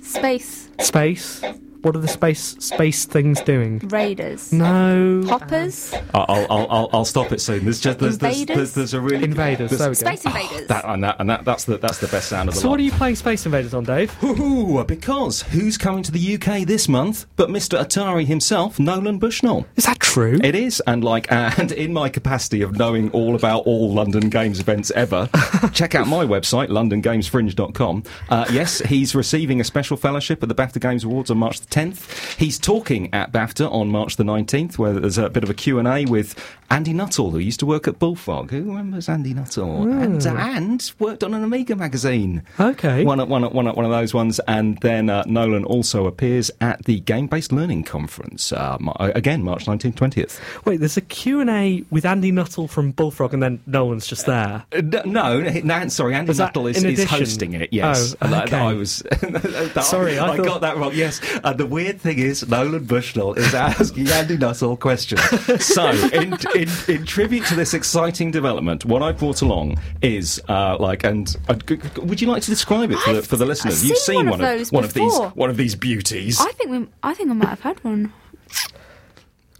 [0.00, 1.42] Space Space.
[1.82, 3.78] What are the space space things doing?
[3.78, 4.52] Raiders.
[4.52, 5.22] No.
[5.26, 5.94] Hoppers.
[6.14, 7.64] I'll, I'll, I'll, I'll stop it soon.
[7.64, 9.70] There's just there's, there's, there's, there's a really Invaders.
[9.70, 10.20] there's- There we go.
[10.20, 10.66] Space Invaders.
[10.68, 12.72] That and that and that that's the that's the best sound of the So lot.
[12.72, 14.12] what are you playing Space Invaders on, Dave?
[14.24, 17.78] Ooh, because who's coming to the UK this month but Mr.
[17.80, 19.66] Atari himself, Nolan Bushnell?
[19.76, 20.38] Is that true?
[20.42, 24.58] It is, and like, and in my capacity of knowing all about all London Games
[24.60, 25.28] events ever,
[25.72, 28.02] check out my website, londongamesfringe.com.
[28.28, 31.65] Uh, yes, he's receiving a special fellowship at the BAFTA Games Awards on March the
[31.70, 32.38] 10th.
[32.38, 36.04] He's talking at BAFTA on March the 19th, where there's a bit of a Q&A
[36.06, 36.34] with
[36.70, 38.50] Andy Nuttall, who used to work at Bullfrog.
[38.50, 39.82] Who remembers Andy Nuttall?
[39.90, 42.42] And, uh, and worked on an Amiga magazine.
[42.58, 43.04] Okay.
[43.04, 44.40] One, one, one, one of those ones.
[44.48, 49.66] And then uh, Nolan also appears at the Game Based Learning Conference, uh, again, March
[49.66, 50.64] 19th, 20th.
[50.64, 54.64] Wait, there's a Q&A with Andy Nuttall from Bullfrog and then Nolan's just there.
[54.72, 57.72] Uh, no, no, sorry, Andy Was Nuttall is, is hosting it.
[57.72, 58.56] Yes, Oh, And I- okay.
[58.56, 59.02] I, was.
[59.82, 60.92] Sorry, I I, thought- got that wrong.
[60.94, 65.20] Yes, and the weird thing is, Nolan Bushnell is asking Andy Nuttall questions.
[65.64, 70.76] so, in, in, in tribute to this exciting development, what I've brought along is uh,
[70.78, 71.54] like, and uh,
[72.02, 73.86] would you like to describe it for the, for the I've listeners?
[73.86, 76.40] You've seen one of one those one of these one of these beauties.
[76.40, 76.88] I think we.
[77.02, 78.12] I think I might have had one.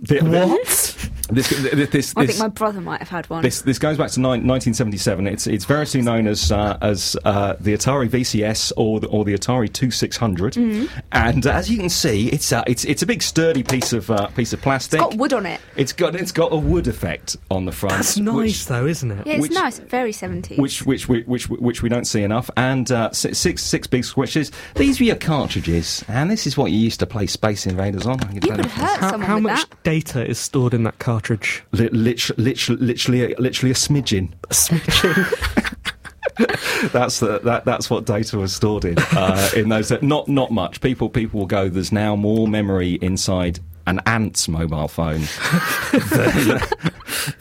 [0.00, 1.02] The- What?
[1.28, 3.42] This, this, this, I this- think my brother might have had one.
[3.42, 5.26] This this goes back to nine, 1977.
[5.26, 9.34] It's it's variously known as uh, as uh, the Atari VCS or the, or the
[9.34, 10.54] Atari 2600.
[10.54, 10.98] Mm-hmm.
[11.10, 14.08] And uh, as you can see, it's uh, it's it's a big sturdy piece of
[14.08, 15.00] uh, piece of plastic.
[15.00, 15.60] it's got wood on it.
[15.74, 17.96] It's got it's got a wood effect on the front.
[17.96, 19.26] That's nice, which- though, isn't it?
[19.26, 19.78] Yeah, it's Which- nice.
[19.80, 20.58] Very 70s.
[20.58, 24.04] which which which which which we don't see enough, and uh, six six six big
[24.04, 24.52] switches.
[24.76, 28.20] These were your cartridges, and this is what you used to play Space Invaders on.
[28.32, 28.66] you could hurt
[29.00, 29.82] How, someone how with much that.
[29.86, 31.62] Data is stored in that cartridge?
[31.70, 34.32] Li- lit- lit- literally, literally a smidgen.
[36.92, 37.64] that's the, that.
[37.64, 38.96] That's what data was stored in.
[38.98, 40.80] Uh, in those, not not much.
[40.80, 41.68] People people will go.
[41.68, 45.22] There's now more memory inside an ant's mobile phone
[46.10, 46.60] than,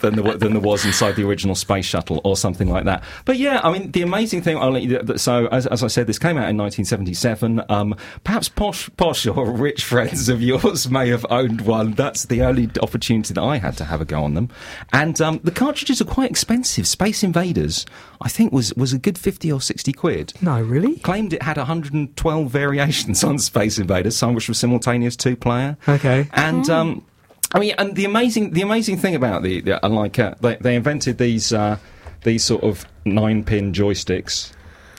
[0.00, 3.02] than, there, than there was inside the original space shuttle or something like that.
[3.24, 4.56] But yeah, I mean, the amazing thing.
[4.56, 7.62] I'll let you, so as, as I said, this came out in 1977.
[7.68, 11.92] Um, perhaps posh, posh or rich friends of yours may have owned one.
[11.92, 14.48] That's the only opportunity that I had to have a go on them.
[14.92, 16.86] And um, the cartridges are quite expensive.
[16.86, 17.86] Space Invaders,
[18.20, 20.96] I think, was was a good 50 or 60 quid No, really?
[20.96, 25.76] claimed it had 112 variations on Space Invaders, some which were simultaneous two player.
[25.88, 26.28] Okay.
[26.36, 27.04] And um,
[27.52, 30.56] I mean, and the amazing the amazing thing about the, the and like uh, they
[30.56, 31.78] they invented these uh,
[32.24, 34.52] these sort of nine pin joysticks.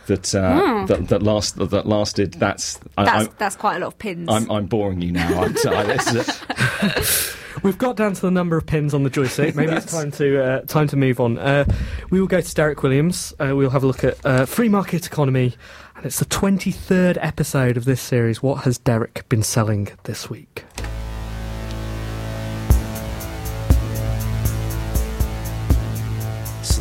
[0.07, 2.35] That, uh, that that last that lasted.
[2.35, 4.29] That's That's, I'm, that's quite a lot of pins.
[4.31, 5.41] I'm, I'm boring you now.
[5.43, 5.85] I'm sorry.
[5.85, 9.53] This a- We've got down to the number of pins on the joystick.
[9.55, 11.37] Maybe it's time to uh, time to move on.
[11.37, 11.65] Uh,
[12.09, 13.33] we will go to Derek Williams.
[13.37, 15.55] Uh, we'll have a look at uh, free market economy,
[15.97, 18.41] and it's the twenty third episode of this series.
[18.41, 20.63] What has Derek been selling this week?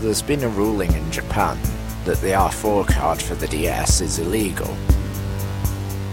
[0.07, 1.59] There's been a ruling in Japan
[2.05, 4.73] that the R4 card for the DS is illegal.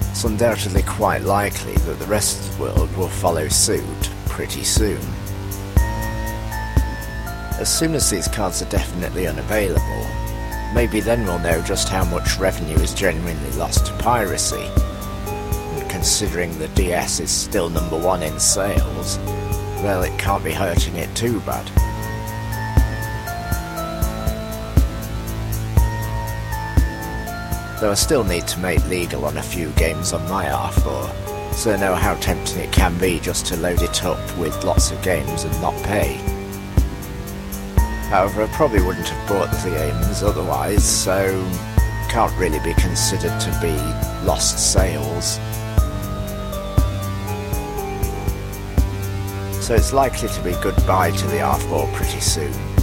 [0.10, 4.99] It's undoubtedly quite likely that the rest of the world will follow suit pretty soon.
[7.60, 10.08] As soon as these cards are definitely unavailable,
[10.73, 14.71] maybe then we'll know just how much revenue is genuinely lost to piracy.
[15.27, 19.19] And considering the DS is still number one in sales,
[19.84, 21.92] well, it can't be hurting it too bad.
[27.83, 31.73] Though I still need to make legal on a few games on my R4, so
[31.73, 35.01] I know how tempting it can be just to load it up with lots of
[35.01, 36.13] games and not pay.
[38.07, 41.45] However, I probably wouldn't have bought the games otherwise, so
[42.07, 43.75] can't really be considered to be
[44.25, 45.33] lost sales.
[49.61, 52.82] So it's likely to be goodbye to the R4 pretty soon.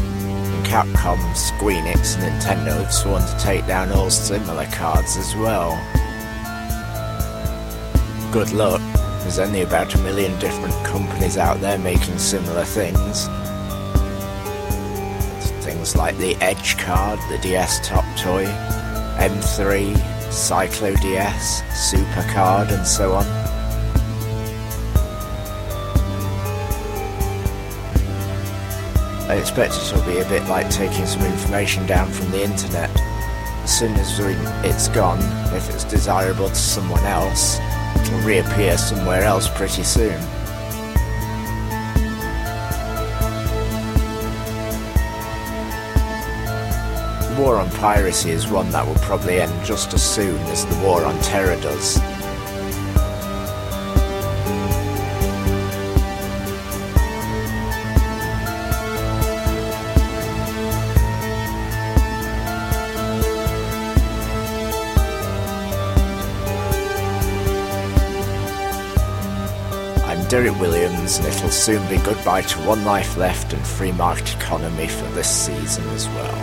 [0.62, 5.72] Capcom, Squeenix and Nintendo have sworn to take down all similar cards as well.
[8.32, 8.80] Good luck,
[9.20, 13.26] there's only about a million different companies out there making similar things.
[15.64, 18.44] Things like the Edge card, the DS Top Toy,
[19.18, 19.94] M3,
[20.28, 23.39] Cyclo DS, Super Card, and so on.
[29.30, 32.90] I expect it'll be a bit like taking some information down from the internet.
[33.62, 34.18] As soon as
[34.64, 35.20] it's gone,
[35.54, 37.60] if it's desirable to someone else,
[38.00, 40.20] it'll reappear somewhere else pretty soon.
[47.28, 50.84] The war on piracy is one that will probably end just as soon as the
[50.84, 52.00] war on terror does.
[70.50, 74.88] I'm Williams, and it'll soon be goodbye to One Life Left and free market economy
[74.88, 76.36] for this season as well.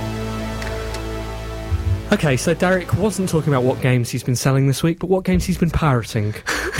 [2.14, 5.26] Okay, so Derek wasn't talking about what games he's been selling this week, but what
[5.26, 6.34] games he's been pirating.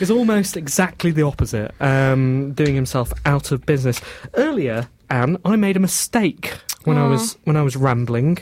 [0.00, 3.98] it's almost exactly the opposite, um, doing himself out of business.
[4.34, 8.38] Earlier, Anne, I made a mistake when I was when I was rambling.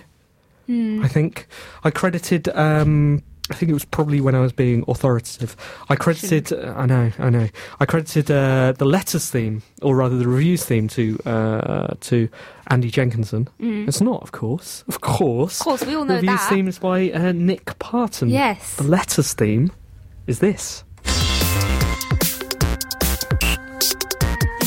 [0.69, 1.47] I think
[1.85, 2.49] I credited.
[2.49, 5.57] Um, I think it was probably when I was being authoritative.
[5.89, 6.53] I credited.
[6.53, 7.13] Uh, I know.
[7.19, 7.49] I know.
[7.81, 12.29] I credited uh, the letters theme, or rather the reviews theme, to uh, to
[12.69, 13.49] Andy Jenkinson.
[13.59, 14.85] It's not, of course.
[14.89, 15.61] Of course.
[15.61, 16.33] Of course, we all know Reviews that.
[16.33, 18.29] Reviews theme is by uh, Nick Parton.
[18.29, 18.77] Yes.
[18.77, 19.73] The letters theme
[20.27, 20.85] is this.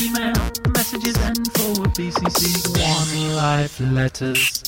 [0.00, 0.32] Email
[0.74, 4.62] messages and forward BCC one life letters.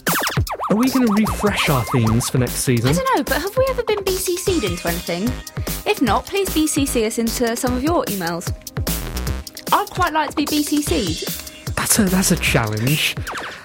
[0.71, 2.91] Are we going to refresh our themes for next season?
[2.91, 5.25] I don't know, but have we ever been BCC'd into anything?
[5.85, 8.53] If not, please BCC us into some of your emails.
[9.73, 11.75] I'd quite like to be BCC'd.
[11.75, 13.17] That's a that's a challenge.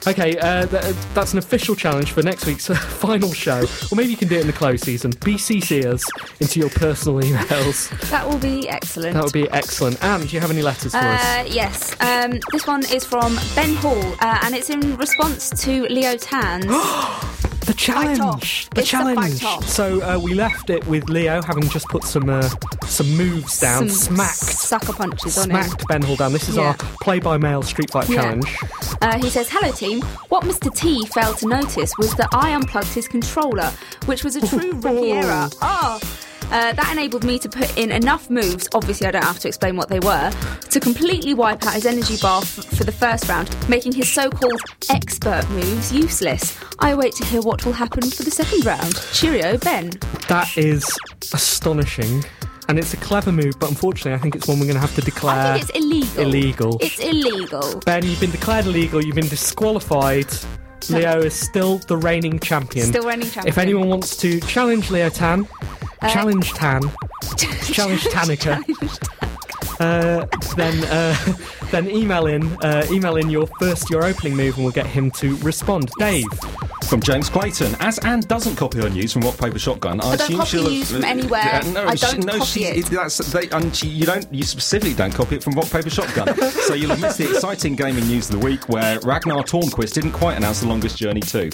[0.07, 3.63] Okay, uh, th- that's an official challenge for next week's uh, final show.
[3.91, 5.11] Or maybe you can do it in the close season.
[5.11, 6.03] BCC us
[6.39, 7.89] into your personal emails.
[8.09, 9.13] That will be excellent.
[9.13, 10.03] That would be excellent.
[10.03, 11.23] Anne, do you have any letters for us?
[11.23, 11.95] Uh, yes.
[12.01, 16.65] Um, this one is from Ben Hall, uh, and it's in response to Leo Tan's.
[17.69, 18.19] The challenge.
[18.19, 18.41] off.
[18.73, 19.43] The It's the fight challenge.
[19.43, 19.67] off.
[19.69, 22.49] So uh, we left it with Leo having just put some uh,
[22.87, 25.63] some moves down, some smacked, sucker punches on him.
[25.63, 26.33] smacked Ben Hall down.
[26.33, 26.69] This is Yeah.
[26.69, 28.21] our play by mail Street Fight Yeah.
[28.23, 28.57] challenge.
[29.01, 30.01] Uh, he says, Hello, team.
[30.29, 30.73] What Mr.
[30.75, 33.71] T failed to notice was that I unplugged his controller,
[34.07, 35.47] which was a true rookie error.
[35.61, 35.99] Oh!
[36.45, 39.75] Uh, that enabled me to put in enough moves, obviously, I don't have to explain
[39.75, 40.31] what they were,
[40.71, 44.29] to completely wipe out his energy bar f- for the first round, making his so
[44.31, 46.57] called expert moves useless.
[46.79, 48.95] I wait to hear what will happen for the second round.
[49.13, 49.91] Cheerio, Ben.
[50.27, 50.85] That is
[51.33, 52.23] astonishing.
[52.67, 54.93] And it's a clever move, but unfortunately, I think it's one we're going to have
[54.95, 56.21] to declare I think it's illegal.
[56.23, 56.77] illegal.
[56.81, 57.79] It's illegal.
[57.85, 59.03] Ben, you've been declared illegal.
[59.03, 60.27] You've been disqualified.
[60.89, 62.85] Leo is still the reigning champion.
[62.85, 63.47] Still reigning champion.
[63.47, 65.47] If anyone wants to challenge Leo Tan,
[66.07, 66.81] challenge uh, Tan,
[67.37, 68.63] challenge Tanica,
[69.79, 71.15] uh, then uh,
[71.71, 75.09] then email in uh, email in your first your opening move, and we'll get him
[75.11, 75.89] to respond.
[75.99, 76.25] Dave,
[76.87, 77.75] From James Clayton.
[77.79, 80.49] As Anne doesn't copy her news from Rock Paper Shotgun, I, I don't assume copy
[80.49, 81.61] she'll have- news from anywhere.
[81.73, 82.85] no, I she- don't no, copy she- it.
[82.87, 84.31] that's, they, and she, you don't.
[84.33, 86.35] You specifically don't copy it from Rock Paper Shotgun.
[86.51, 90.11] so you'll have missed the exciting gaming news of the week, where Ragnar Tornquist didn't
[90.13, 91.49] quite announce the longest journey too.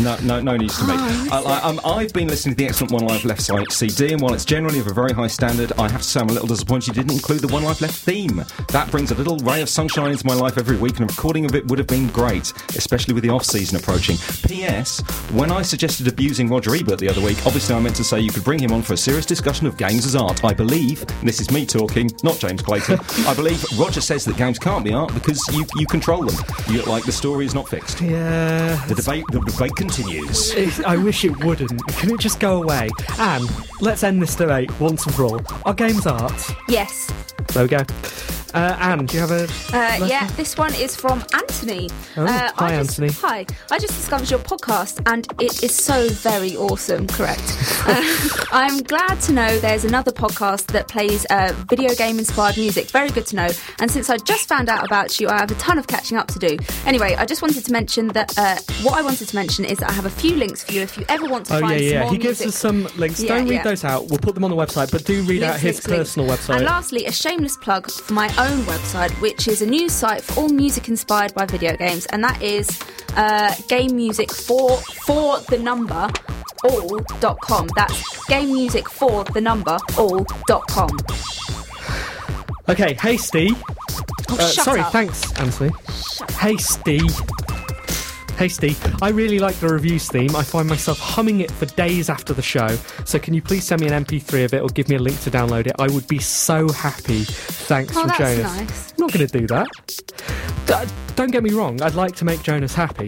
[0.00, 0.92] No, no, no news to me.
[0.96, 4.12] Oh, I, I, um, I've been listening to the excellent One Life Left site CD,
[4.12, 6.32] and while it's generally of a very high standard, I have to say I'm a
[6.32, 8.44] little disappointed you didn't include the One Life Left theme.
[8.68, 11.46] That brings a little ray of sunshine into my life every week, and a recording
[11.46, 14.18] of it would have been great, especially with the off season approaching.
[14.46, 15.00] P.S.
[15.32, 18.28] When I suggested abusing Roger Ebert the other week, obviously I meant to say you
[18.30, 20.44] could bring him on for a serious discussion of games as art.
[20.44, 24.36] I believe, and this is me talking, not James Clayton, I believe Roger says that
[24.36, 26.36] games can't be art because you, you control them.
[26.68, 28.02] You, like the story is not fixed.
[28.02, 28.84] Yeah.
[28.86, 30.50] The debate, the debate continues.
[30.52, 31.86] It- I wish it wouldn't.
[31.96, 32.90] Can it just go away?
[33.18, 33.46] Anne,
[33.80, 35.40] let's end this debate once and for all.
[35.64, 36.34] Are games art?
[36.68, 37.10] Yes.
[37.48, 37.78] There we go.
[38.54, 39.44] Uh, Anne, do you have a.
[39.76, 41.90] Uh, yeah, this one is from Anthony.
[42.16, 43.12] Oh, uh, hi, I just, Anthony.
[43.28, 43.46] Hi.
[43.70, 47.42] I just discovered your podcast and it is so very awesome, correct?
[47.86, 48.02] Uh,
[48.50, 52.90] I'm glad to know there's another podcast that plays uh, video game inspired music.
[52.90, 53.48] Very good to know.
[53.78, 56.26] And since I just found out about you, I have a ton of catching up
[56.28, 56.56] to do.
[56.84, 59.90] Anyway, I just wanted to mention that uh, what I wanted to mention is that
[59.90, 61.78] I have a few links for you if you ever want to Oh, yeah, find
[61.80, 62.00] some yeah.
[62.02, 62.48] more He gives music.
[62.48, 63.22] us some links.
[63.22, 63.62] Yeah, Don't read yeah.
[63.62, 64.08] those out.
[64.08, 66.08] We'll put them on the website, but do read out his links, links.
[66.16, 66.56] personal website.
[66.56, 70.40] And lastly, a shameless plug for my own website, which is a new site for
[70.40, 72.68] all music inspired by video games, and that is
[73.16, 76.08] uh, game music for for the number
[76.64, 77.68] all.com.
[77.76, 80.90] That's game music for the number all.com.
[82.68, 83.50] Okay, hasty.
[84.28, 84.92] Oh, Uh, sorry, up.
[84.92, 85.70] thanks, Anthony.
[86.38, 87.00] Hasty.
[88.36, 88.76] Hasty.
[89.00, 90.36] I really like the reviews theme.
[90.36, 92.68] I find myself humming it for days after the show.
[93.04, 95.18] So can you please send me an MP3 of it or give me a link
[95.20, 95.72] to download it?
[95.78, 97.24] I would be so happy.
[97.24, 98.42] Thanks Oh, from that's Jonas.
[98.56, 98.90] nice.
[98.92, 99.68] I'm not going to do that.
[100.66, 101.80] D- don't get me wrong.
[101.80, 103.06] I'd like to make Jonas happy.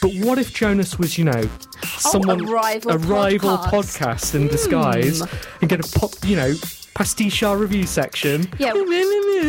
[0.00, 3.98] But what if Jonas was, you know, oh, someone Oh, rival rival podcast.
[3.98, 4.48] podcast in hmm.
[4.48, 5.20] disguise
[5.60, 6.54] and get a pop, you know,
[6.94, 8.48] pastiche our review section?
[8.58, 8.72] Yeah.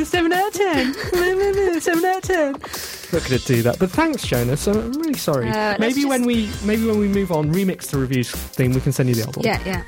[0.03, 0.93] seven out of ten.
[1.81, 2.51] seven out of ten.
[2.53, 4.67] Not going to do that, but thanks, Jonas.
[4.67, 5.49] I'm really sorry.
[5.49, 8.81] Uh, maybe when just- we maybe when we move on, remix the reviews thing, we
[8.81, 9.43] can send you the album.
[9.45, 9.83] Yeah, yeah.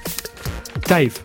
[0.82, 1.22] Dave.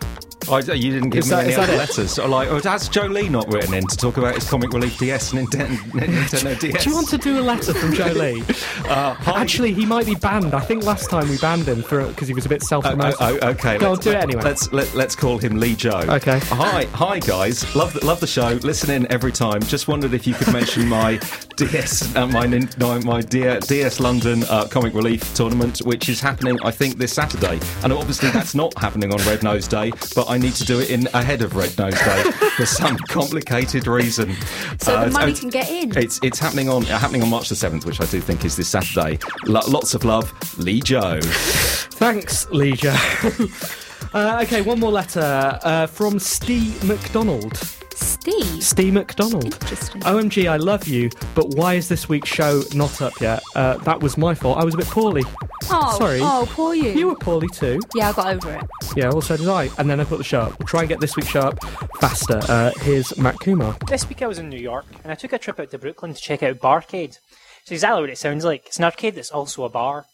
[0.49, 2.17] I, you didn't give Is me that- any other letters.
[2.17, 4.97] Or like, or has Joe Lee not written in to talk about his comic relief
[4.97, 6.83] DS and Nintendo, Nintendo DS?
[6.83, 8.43] Do you want to do a letter from Joe Lee?
[8.89, 9.15] Uh.
[9.27, 10.53] Actually, he might be banned.
[10.55, 13.17] I think last time we banned him for because he was a bit Oh, self-promoted.
[13.19, 13.77] oh, oh, okay.
[13.77, 14.41] Go on, let's- do it anyway.
[14.41, 15.99] Let's let, let's call him Lee Joe.
[16.09, 16.39] Okay.
[16.43, 17.75] Hi, hi guys.
[17.75, 18.57] Love the, love the show.
[18.63, 19.61] Listen in every time.
[19.63, 21.19] Just wondered if you could mention my
[21.59, 22.45] DS, uh, my
[22.77, 27.11] no, my D- DS London uh, Comic Relief tournament, which is happening, I think, this
[27.13, 27.59] Saturday.
[27.83, 30.89] And obviously that's not happening on Red Nose Day, but I need to do it
[30.89, 32.23] in ahead of Red Nose Day
[32.55, 34.35] for some complicated reason.
[34.79, 35.95] So Uh, the money can get in.
[35.97, 38.55] It's it's happening on uh, happening on March the seventh, which I do think is
[38.55, 39.19] this Saturday.
[39.45, 41.19] Lo- lots of love, Lee Joe.
[41.23, 42.95] Thanks, Lee Joe.
[44.13, 47.59] uh, okay, one more letter uh, from Steve McDonald.
[47.99, 48.63] Steve.
[48.63, 49.59] Steve McDonald.
[49.59, 53.41] OMG, I love you, but why is this week's show not up yet?
[53.55, 54.57] Uh, that was my fault.
[54.57, 55.23] I was a bit poorly.
[55.69, 56.19] Oh, Sorry.
[56.21, 56.89] Oh, poor you.
[56.91, 57.79] You were poorly too.
[57.93, 58.63] Yeah, I got over it.
[58.95, 59.69] Yeah, well, so did I.
[59.77, 60.59] And then I put the show up.
[60.59, 61.63] We'll try and get this week's show up
[61.99, 62.39] faster.
[62.47, 63.77] Uh, here's Matt Kumar.
[63.87, 66.13] This week I was in New York and I took a trip out to Brooklyn
[66.13, 67.17] to check out Barcade.
[67.61, 68.65] It's exactly what it sounds like.
[68.67, 70.05] It's an arcade that's also a bar.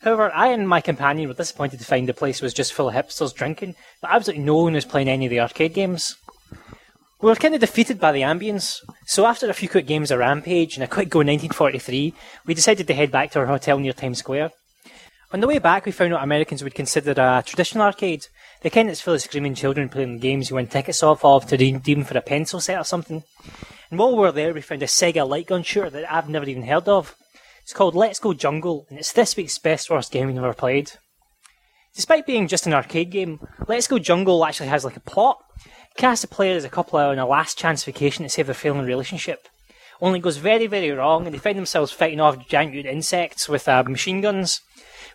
[0.00, 2.94] However, I and my companion were disappointed to find the place was just full of
[2.94, 6.16] hipsters drinking, but absolutely no one was playing any of the arcade games.
[7.20, 10.20] We were kind of defeated by the ambience, so after a few quick games of
[10.20, 12.14] Rampage and a quick go in 1943,
[12.46, 14.52] we decided to head back to our hotel near Times Square.
[15.32, 18.28] On the way back, we found what Americans would consider a traditional arcade,
[18.62, 21.56] the kind that's full of screaming children playing games you win tickets off of to
[21.56, 23.24] redeem for a pencil set or something.
[23.90, 26.46] And while we were there, we found a Sega light gun shooter that I've never
[26.46, 27.16] even heard of.
[27.64, 30.92] It's called Let's Go Jungle, and it's this week's best worst game we've ever played.
[31.96, 35.38] Despite being just an arcade game, Let's Go Jungle actually has like a plot.
[35.98, 38.86] Cast the player as a couple on a last chance vacation to save their failing
[38.86, 39.48] relationship.
[40.00, 43.82] Only goes very, very wrong, and they find themselves fighting off giant insects with uh,
[43.82, 44.60] machine guns.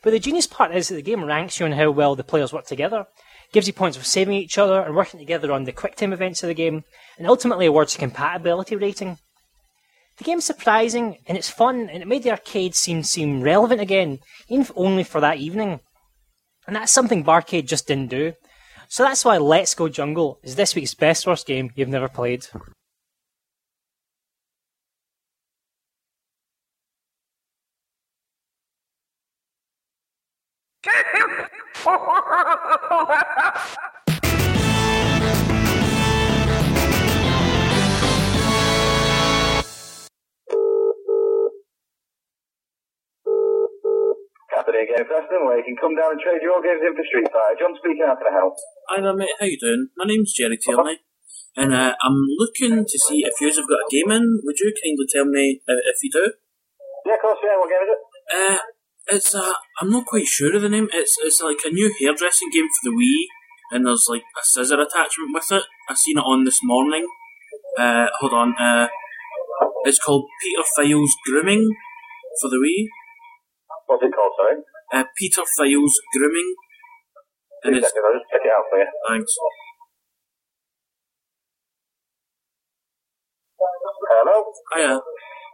[0.02, 2.52] But the genius part is that the game ranks you on how well the players
[2.52, 3.06] work together,
[3.54, 6.44] gives you points for saving each other and working together on the quick time events
[6.44, 6.84] of the game,
[7.18, 9.20] and ultimately awards a compatibility rating.
[10.18, 14.20] The game's surprising and it's fun, and it made the arcade seem seem relevant again,
[14.50, 15.80] even only for that evening.
[16.68, 18.34] And that's something Barcade just didn't do.
[18.94, 22.46] So that's why Let's Go Jungle is this week's best worst game you've never played.
[44.72, 45.08] mate.
[45.08, 47.60] Preston, way, you can come down and trade your games in for Street Fighter.
[47.60, 48.56] John speaking, can I help?
[48.90, 49.36] Hi there, mate.
[49.40, 49.90] How you doing?
[49.98, 51.00] My name's Jerry Tierney,
[51.56, 54.40] and uh, I'm looking to see if you've got a game in.
[54.44, 56.32] Would you kindly tell me uh, if you do?
[57.06, 57.58] Yeah, of course, yeah.
[57.60, 58.00] What game is it?
[58.32, 58.60] Uh,
[59.08, 60.88] it's uh, I'm not quite sure of the name.
[60.94, 63.28] It's it's like a new hairdressing game for the Wii,
[63.76, 65.64] and there's like a scissor attachment with it.
[65.90, 67.08] I seen it on this morning.
[67.78, 68.56] Uh, hold on.
[68.56, 68.88] Uh,
[69.84, 71.70] it's called Peter Files Grooming
[72.40, 72.88] for the Wii.
[73.88, 74.58] What's it called, sorry?
[74.94, 76.56] Uh, Peter Files Grooming.
[77.64, 78.90] Two seconds, I'll just check it out for you.
[79.08, 79.34] Thanks.
[83.60, 84.38] Hello?
[84.76, 84.96] Hiya.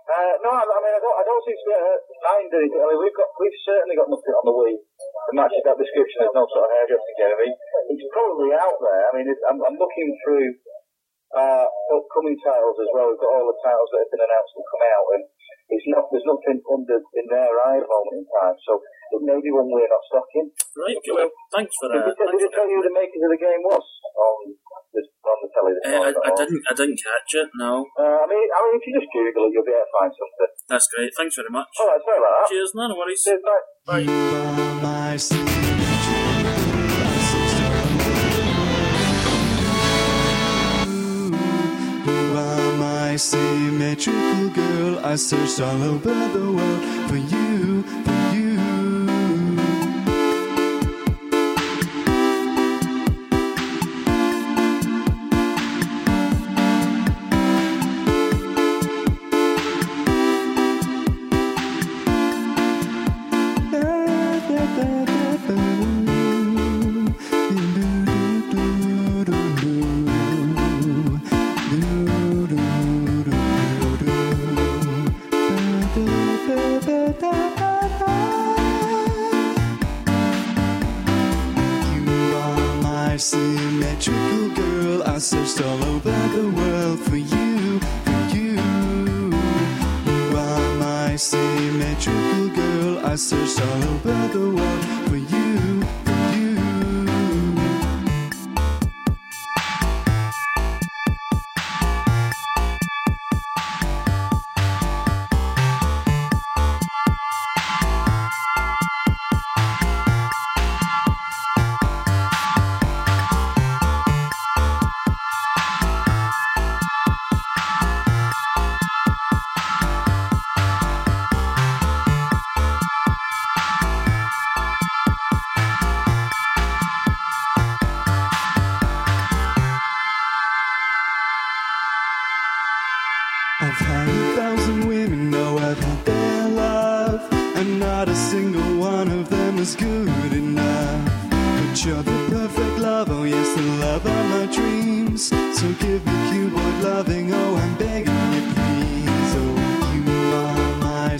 [0.10, 2.50] Uh, no, I, I mean, I don't, I don't seem to be able to find
[2.50, 2.82] anything.
[2.82, 6.26] I mean, we've got, we've certainly got nothing on the Wii that matches that description.
[6.26, 7.30] There's no sort of hairdressing game.
[7.30, 7.54] I mean,
[7.94, 9.04] it's probably out there.
[9.06, 10.50] I mean, it's, I'm, I'm looking through
[11.38, 13.14] uh, upcoming titles as well.
[13.14, 15.24] We've got all the titles that have been announced to come out, and
[15.70, 18.58] it's not, there's nothing under in their eye at the moment in time.
[18.66, 18.82] So
[19.16, 20.50] it may be one we're not stocking.
[20.78, 20.98] Right.
[20.98, 21.14] Okay.
[21.14, 22.14] Well, thanks for Did, that.
[22.18, 23.86] they- did they tell you who the makers of the game was
[24.18, 24.36] on
[24.94, 26.12] the, on the telly this Uh, I.
[26.30, 26.62] I didn't.
[26.70, 27.50] I didn't catch it.
[27.58, 27.86] No.
[27.98, 30.12] Uh, I mean, I mean, if you just Google it, you'll be able to find
[30.14, 30.52] something.
[30.70, 31.12] That's great.
[31.16, 31.70] Thanks very much.
[31.80, 32.50] All right, sorry about that.
[32.50, 32.72] Cheers.
[32.74, 33.22] No, no worries.
[33.22, 33.62] Cheers, bye.
[34.04, 36.09] Bye.
[43.10, 45.00] My symmetrical girl.
[45.04, 48.39] I searched all over the world for you, for you.
[48.39, 48.39] You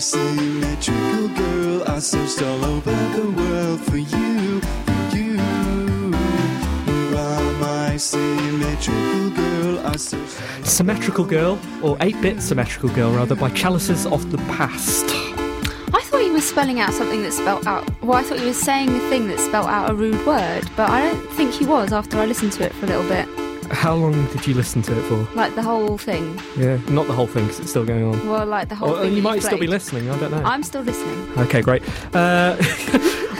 [0.00, 1.82] my symmetrical girl.
[1.86, 5.36] I searched all over the world for you, for you.
[6.86, 9.86] You are my symmetrical girl.
[9.86, 10.66] I searched.
[10.66, 15.04] Symmetrical Girl, or 8 bit Symmetrical Girl rather, by Chalices of the Past.
[15.92, 17.84] I thought he was spelling out something that spelt out.
[18.02, 20.88] Well, I thought he was saying a thing that spelt out a rude word, but
[20.88, 23.28] I don't think he was after I listened to it for a little bit.
[23.70, 25.16] How long did you listen to it for?
[25.34, 26.40] Like the whole thing.
[26.56, 28.28] Yeah, not the whole thing because it's still going on.
[28.28, 29.14] Well, like the whole Or, thing.
[29.14, 30.42] you might still be listening, I don't know.
[30.42, 31.38] I'm still listening.
[31.38, 31.82] Okay, great.
[32.14, 32.56] Uh,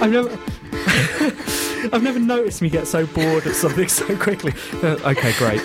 [0.00, 0.30] I've never.
[1.92, 4.52] I've never noticed me get so bored of something so quickly.
[4.82, 5.60] Uh, okay, great.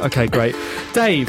[0.00, 0.56] Okay, great.
[0.94, 1.28] Dave,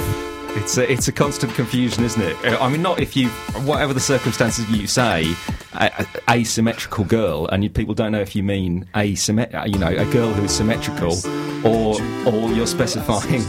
[0.53, 2.35] It's a, it's a constant confusion, isn't it?
[2.45, 3.29] Uh, I mean, not if you,
[3.63, 5.33] whatever the circumstances you say,
[5.73, 9.87] a, a- asymmetrical girl, and you, people don't know if you mean asymmet, you know,
[9.87, 11.13] a girl who is symmetrical,
[11.65, 11.95] or
[12.27, 13.41] or you're specifying.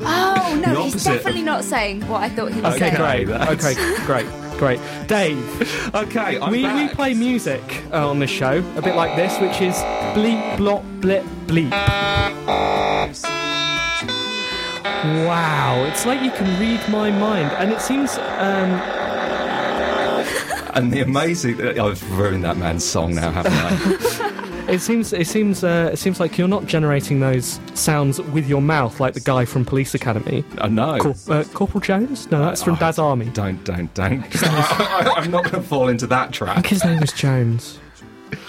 [0.00, 3.26] Oh no, he's opposite of- definitely not saying what I thought he was Okay, saying.
[3.26, 3.40] great.
[3.50, 3.74] Okay,
[4.06, 4.26] great,
[4.58, 4.80] great.
[5.08, 9.38] Dave, Okay, I'm we, we play music uh, on this show, a bit like this,
[9.40, 9.74] which is
[10.14, 11.72] bleep, blop, blip, bleep.
[14.84, 18.16] Wow, it's like you can read my mind, and it seems.
[18.18, 18.70] Um,
[20.76, 24.30] And the amazing, uh, I've ruined that man's song now, haven't I?
[24.66, 28.62] It seems it seems uh, it seems like you're not generating those sounds with your
[28.62, 30.42] mouth like the guy from Police Academy.
[30.56, 30.98] I know.
[31.00, 32.30] Cor- uh, Corporal Jones?
[32.30, 33.26] No, that's from Oh, Dad's Army.
[33.26, 34.24] Don't, don't, don't.
[34.42, 36.54] I, am not going to fall into that I trap.
[36.54, 37.78] think his name was Jones.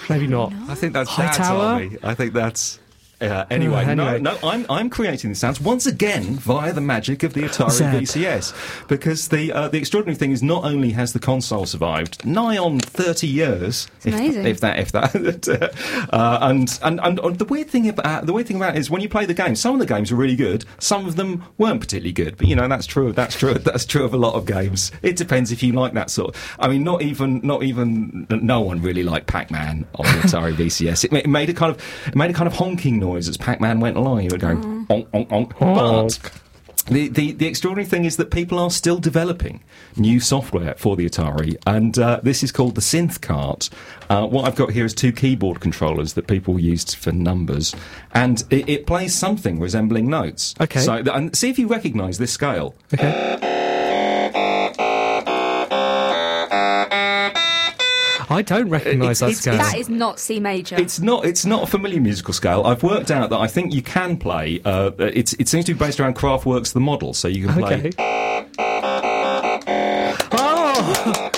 [0.09, 0.53] Maybe not.
[0.69, 1.79] I think that's Hightower?
[1.79, 1.97] Dad's army.
[2.01, 2.79] I think that's
[3.27, 4.19] Uh, anyway, Oh, anyway.
[4.19, 8.01] no, no, I'm I'm creating the sounds once again via the magic of the Atari.
[8.01, 12.57] VCS, because the uh, the extraordinary thing is not only has the console survived nigh
[12.57, 14.45] on thirty years, if, amazing.
[14.45, 15.13] if that if that,
[16.13, 19.01] uh, and, and and the weird thing about the weird thing about it is when
[19.01, 21.79] you play the game, some of the games are really good, some of them weren't
[21.81, 23.11] particularly good, but you know that's true.
[23.11, 23.53] That's true.
[23.65, 24.91] That's true of a lot of games.
[25.01, 26.35] It depends if you like that sort.
[26.59, 31.05] I mean, not even not even no one really liked Pac-Man on the Atari VCS.
[31.05, 33.79] It, it made a kind of it made a kind of honking noise as Pac-Man
[33.79, 34.21] went along.
[34.21, 35.53] You would go onk onk onk.
[35.59, 36.41] But
[36.87, 39.63] the, the, the extraordinary thing is that people are still developing
[39.95, 43.71] new software for the Atari, and uh, this is called the Synth Cart.
[44.07, 47.73] Uh, what I've got here is two keyboard controllers that people used for numbers,
[48.13, 50.53] and it, it plays something resembling notes.
[50.61, 50.81] Okay.
[50.81, 52.75] So, and see if you recognise this scale.
[58.29, 59.57] I don't recognise that scale.
[59.57, 60.75] That is not C major.
[60.79, 61.25] It's not.
[61.25, 62.63] It's not a familiar musical scale.
[62.65, 64.61] I've worked out that I think you can play.
[64.65, 67.75] Uh, it's, it seems to be based around Kraftwerk's The Model, so you can play.
[67.77, 67.91] Okay.
[70.37, 71.29] Oh,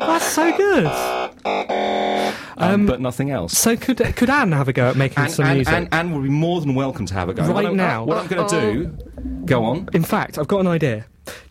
[0.00, 0.86] that's so good.
[2.58, 3.56] um, but nothing else.
[3.58, 6.12] So could could Anne have a go at making And, some and, music and, Anne
[6.12, 7.42] would be more than welcome to have a go.
[7.42, 8.04] Right What I'm- now?
[8.04, 9.44] what I'm going to do?
[9.46, 9.88] Go on.
[9.92, 11.06] In fact, I've got an idea.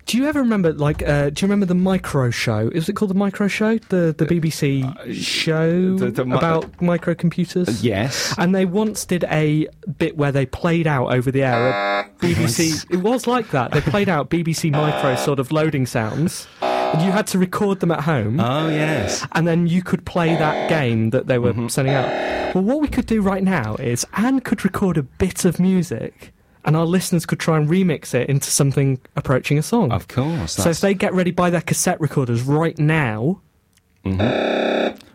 [0.05, 2.69] Do you ever remember, like, uh, do you remember the Micro Show?
[2.74, 3.78] Is it called the Micro Show?
[3.78, 7.82] The the BBC show Uh, the- the mi- about microcomputers.
[7.84, 8.34] Yes.
[8.38, 9.67] And they once did a
[9.97, 12.69] bit where they played out over the air a BBC.
[12.69, 12.86] Yes.
[12.89, 13.72] It was like that.
[13.72, 16.47] They played out BBC Micro sort of loading sounds.
[16.61, 18.39] And you had to record them at home.
[18.41, 19.26] Oh yes.
[19.32, 21.67] and then you could play that game that they were Mm-hmm.
[21.69, 22.09] sending out.
[22.55, 26.34] Well, what we could do right now is Anne could record a bit of music,
[26.66, 29.91] and our listeners could try and remix it into something approaching a song.
[29.91, 30.53] Of course.
[30.53, 33.41] so if they get ready by their cassette recorders right now,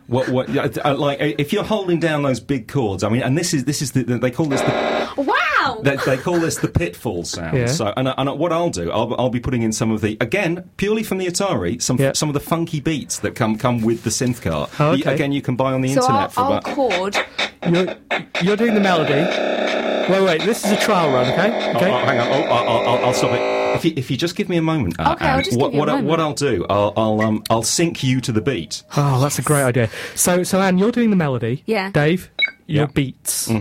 [0.07, 3.21] what, what, yeah, uh, like, uh, if you're holding down those big chords, I mean,
[3.23, 5.79] and this is this is the, they call this the wow!
[5.81, 7.57] they, they call this the pitfall sound.
[7.57, 7.65] Yeah.
[7.65, 10.69] So, and, and what I'll do, I'll, I'll be putting in some of the again
[10.77, 12.13] purely from the Atari, some Yeah.
[12.13, 14.69] some of the funky beats that come come with the synth cart.
[14.79, 15.13] Oh, You- okay.
[15.13, 16.63] again, you can buy on the so internet I'll, for I'll about.
[16.63, 17.17] chord.
[17.69, 17.95] you're,
[18.43, 19.13] you're doing the melody.
[20.09, 21.71] Wait, wait, this is a trial run, okay?
[21.73, 21.91] Oh, Okay.
[21.91, 23.41] oh, hang on, oh, I'll, I'll, I'll stop it.
[23.75, 25.75] If you, if you just give me a moment, uh, Okay, I'll just what, give
[25.75, 26.07] you a what, I- moment.
[26.09, 28.83] what I'll do, I'll I'll, um, I'll sync you to the beat.
[28.95, 29.89] Oh, that's a great idea.
[30.15, 31.63] So, so Anne, you're doing the melody.
[31.65, 31.91] Yeah.
[31.91, 32.29] Dave,
[32.67, 32.91] your Yeah.
[32.93, 33.51] beats.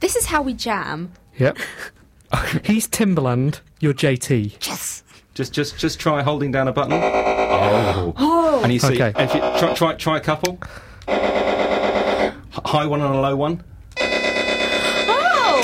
[0.00, 1.12] This is how we jam.
[1.38, 1.56] Yep.
[2.64, 3.60] He's Timbaland.
[3.80, 4.66] You're JT.
[4.66, 5.02] Yes.
[5.34, 6.92] Just just just try holding down a button.
[6.92, 8.60] Oh.
[8.62, 9.12] And you see, Okay.
[9.20, 10.58] if you, try, try try a couple.
[11.08, 12.32] H-
[12.66, 13.62] High one and a low one.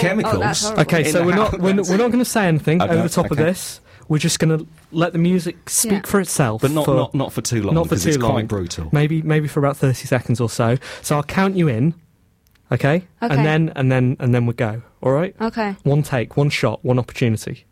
[0.02, 0.08] Oh, oh!
[0.08, 0.64] Chemicals.
[0.66, 0.80] Oh.
[0.82, 3.08] Okay, so we're not we're, not- we're not going to say anything Okay, over the
[3.08, 3.80] top of this.
[4.08, 6.00] We're just going to let the music speak Yeah.
[6.10, 8.32] for itself, But not, for, not not for too long not for too it's long.
[8.32, 8.88] quite brutal.
[8.92, 10.78] Maybe maybe for about thirty seconds or so.
[11.02, 11.94] So I'll count you in.
[12.72, 12.96] Okay?
[13.22, 13.34] Okay.
[13.34, 14.82] And then and then and then we go.
[15.02, 15.34] All right?
[15.40, 15.76] Okay.
[15.84, 17.66] One take, one shot, one opportunity.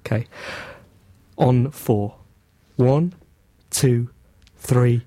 [0.00, 0.26] Okay.
[1.38, 2.16] On four.
[2.76, 3.14] One,
[3.70, 4.10] two,
[4.56, 5.06] three.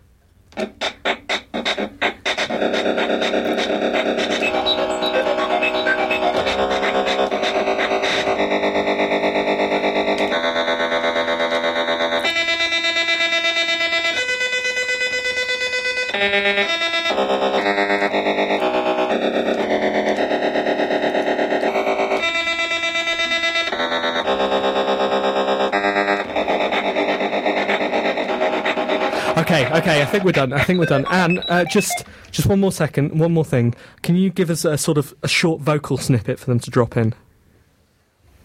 [29.78, 30.53] Okay, okay, I think we're done.
[30.53, 31.05] I think we're done.
[31.11, 33.75] Anne, uh, just just one more second, one more thing.
[34.01, 36.97] Can you give us a sort of a short vocal snippet for them to drop
[36.97, 37.13] in?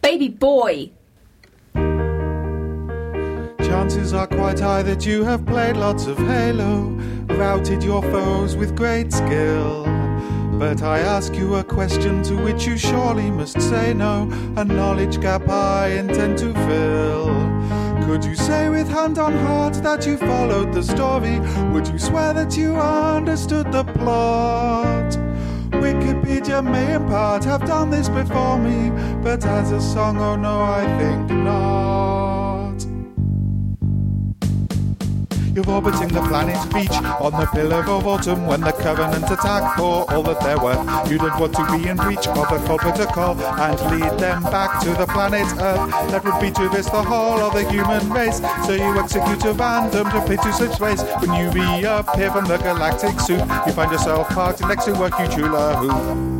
[0.02, 0.90] Baby boy.
[3.64, 6.90] Chances are quite high that you have played lots of Halo,
[7.28, 9.84] routed your foes with great skill.
[10.58, 15.18] But I ask you a question to which you surely must say no, a knowledge
[15.18, 17.81] gap I intend to fill.
[18.06, 21.38] Could you say with hand on heart that you followed the story?
[21.72, 25.16] Would you swear that you understood the plot?
[25.70, 28.90] Wikipedia may in part have done this before me,
[29.22, 32.51] but as a song, oh no, I think not.
[35.54, 40.10] You're orbiting the planet Reach on the pillar of autumn when the Covenant attack for
[40.10, 41.10] all that they're worth.
[41.10, 44.82] You don't want to be in breach of the Cole Protocol and lead them back
[44.82, 45.90] to the planet Earth.
[46.10, 48.40] That would be to this the whole of the human race.
[48.64, 51.02] So you execute a random to pay to such space.
[51.20, 55.34] When you reappear from the galactic soup, you find yourself parked next to a huge
[55.34, 56.31] hula hoop.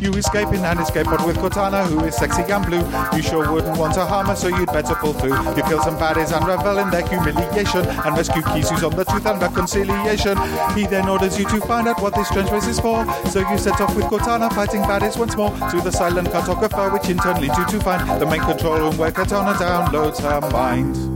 [0.00, 2.84] You escaping and escape, but with Cortana, who is sexy and blue,
[3.16, 5.36] you sure wouldn't want to harm her, so you'd better pull through.
[5.56, 9.26] You kill some baddies and revel in their humiliation, and rescue who's on the truth
[9.26, 10.38] and reconciliation.
[10.76, 13.04] He then orders you to find out what this strange place is for.
[13.30, 17.08] So you set off with Cortana, fighting baddies once more, to the silent cartographer, which
[17.08, 21.07] in turn leads you to find the main control room where Cortana downloads her mind.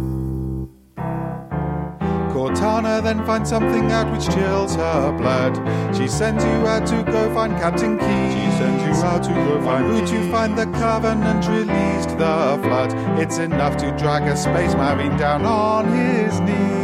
[2.42, 5.54] Cortana then finds something out which chills her blood.
[5.96, 8.04] She sends you out to go find Captain Key.
[8.04, 12.92] She sends you out to go find who to find the Covenant released the flood.
[13.20, 16.81] It's enough to drag a space marine down on his knees.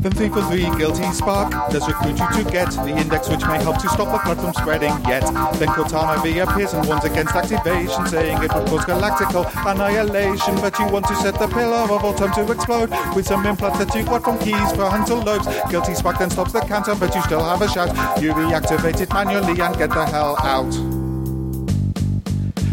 [0.00, 3.60] Then three four three, guilty spark does recruit you to get the index which may
[3.62, 5.22] help to stop the flood from spreading yet.
[5.58, 10.54] Then Cortana reappears and warns against activation, saying it would cause galactical annihilation.
[10.60, 13.92] But you want to set the pillar of autumn to explode with some implants that
[13.94, 15.48] you got from keys for Hunter Lobes.
[15.68, 17.88] Guilty spark then stops the counter, but you still have a shout.
[18.22, 20.97] You reactivate it manually and get the hell out.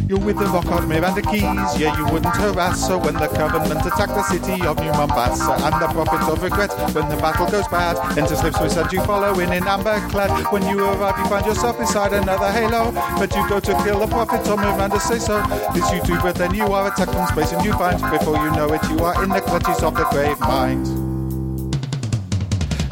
[0.07, 4.13] You're with the Lockhart Miranda Keyes, yeah, you wouldn't harass her when the government attacked
[4.13, 5.53] the city of New Mombasa.
[5.65, 7.97] And the prophets of regret when the battle goes bad.
[8.15, 10.29] Enter Slip Swiss and you follow in in amber clad.
[10.53, 12.91] When you arrive, you find yourself beside another halo.
[13.17, 15.41] But you go to kill the prophets of Miranda, say so.
[15.73, 18.51] This you do, but then you are attacked from space and you find, before you
[18.51, 21.14] know it, you are in the clutches of the grave mind.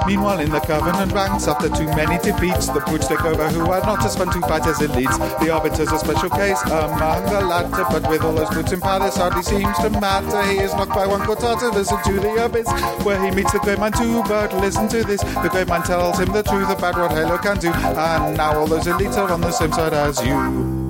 [0.06, 3.82] Meanwhile, in the Covenant ranks, after too many defeats, the brutes take over who are
[3.82, 5.18] not as fun to fight as elites.
[5.40, 9.00] The Arbiter's a special case among the latter, but with all those brutes in power,
[9.00, 10.44] this hardly seems to matter.
[10.52, 12.68] He is knocked by one Cortata, listen to the abyss,
[13.06, 15.22] where he meets the grave mind too, but listen to this.
[15.22, 18.68] The grave mind tells him the truth about what Halo can do, and now all
[18.68, 20.83] those elites are on the same side as you.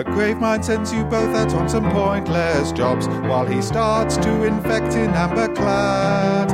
[0.00, 4.44] The grave mind sends you both out on some pointless jobs while he starts to
[4.44, 6.48] infect in amber clad.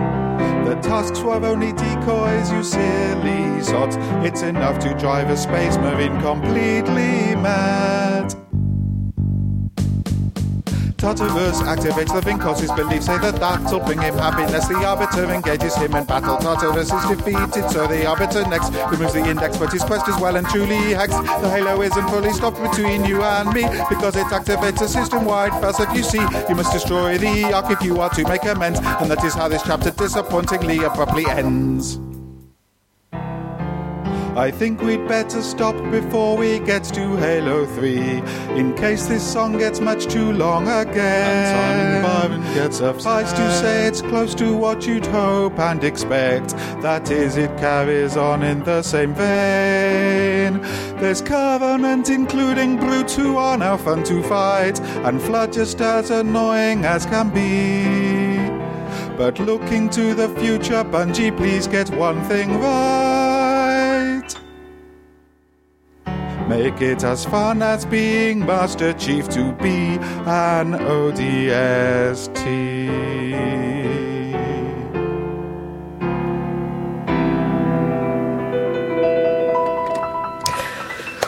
[0.67, 3.99] The tasks were only decoys, you silly sods.
[4.27, 8.35] It's enough to drive a space marine completely mad.
[11.07, 12.59] Tartarus activates the Vinkos.
[12.59, 14.67] His beliefs say that that'll bring him happiness.
[14.67, 16.37] The Arbiter engages him in battle.
[16.37, 20.35] Tartarus is defeated, so the Arbiter next removes the index, but his quest is well
[20.35, 21.23] and truly hexed.
[21.43, 25.95] The halo isn't fully stopped between you and me because it activates a system-wide facet.
[25.95, 29.23] You see, you must destroy the Ark if you are to make amends, and that
[29.23, 32.01] is how this chapter disappointingly abruptly ends.
[34.37, 37.99] I think we'd better stop before we get to Halo 3
[38.55, 42.03] In case this song gets much too long again.
[42.53, 46.51] Gets Suffice to say it's close to what you'd hope and expect.
[46.83, 50.61] That is, it carries on in the same vein.
[51.01, 56.85] There's Covenant including Brutes who are now fun to fight And Flood just as annoying
[56.85, 58.37] as can be.
[59.17, 63.26] But looking to the future, Bungie, please get one thing right.
[66.49, 72.37] Make it as fun as being Master Chief to be an ODST.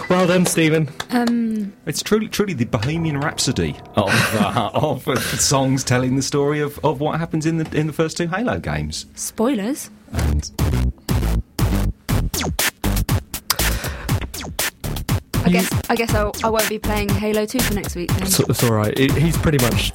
[0.08, 0.88] Well done, Stephen.
[1.10, 6.60] Um, It's truly, truly the Bohemian Rhapsody of uh, of uh, songs telling the story
[6.60, 9.04] of, of what happens in the in the first two Halo games.
[9.14, 9.90] spoilers.
[10.12, 10.50] And
[15.48, 18.22] I guess I guess I, I won't be playing Halo 2 for next week then.
[18.24, 18.96] It's, it's all right.
[18.98, 19.92] It, he's pretty much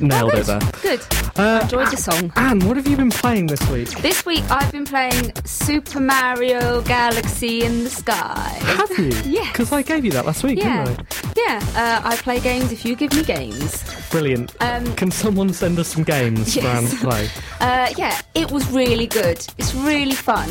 [0.00, 0.60] nailed it there.
[0.82, 1.00] Good.
[1.36, 2.32] Uh, Enjoyed the song.
[2.36, 3.88] Anne, what have you been playing this week?
[4.02, 8.58] This week I've been playing Super Mario Galaxy in the Sky.
[8.62, 9.10] Have you?
[9.30, 9.52] Yes.
[9.52, 10.84] Because I gave you that last week, Yeah.
[10.84, 11.32] didn't I?
[11.36, 11.60] Yeah,
[12.04, 13.82] uh, I play games if you give me games.
[14.10, 14.54] Brilliant.
[14.60, 17.28] Um, Can someone send us some games for Anne to play?
[17.60, 19.46] Uh, yeah, it was really good.
[19.58, 20.48] It's really fun.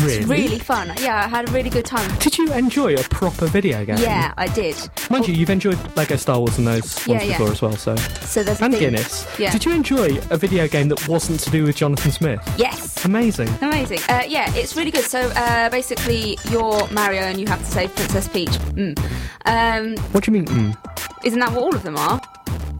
[0.00, 0.14] Really?
[0.18, 0.92] It's really fun.
[1.00, 2.10] Yeah, I had a really good time.
[2.18, 3.96] Did you enjoy a proper video game?
[3.98, 4.76] Yeah, I did.
[5.10, 7.38] Mind you, you've enjoyed Lego Star Wars and those Yeah, ones yeah.
[7.38, 7.96] before as well, so.
[7.96, 9.26] So there's And Guinness.
[9.38, 9.50] Yeah.
[9.50, 12.40] Did you enjoy a video game that wasn't to do with Jonathan Smith?
[12.58, 13.04] Yes.
[13.04, 13.48] Amazing.
[13.62, 14.00] Amazing.
[14.08, 15.04] Uh, yeah, it's really good.
[15.04, 18.50] So uh, basically, you're Mario and you have to save Princess Peach.
[18.50, 18.98] Mm.
[19.46, 20.46] Um, What do you mean?
[20.46, 20.76] Mm?
[21.24, 22.20] isn't that what all of them are?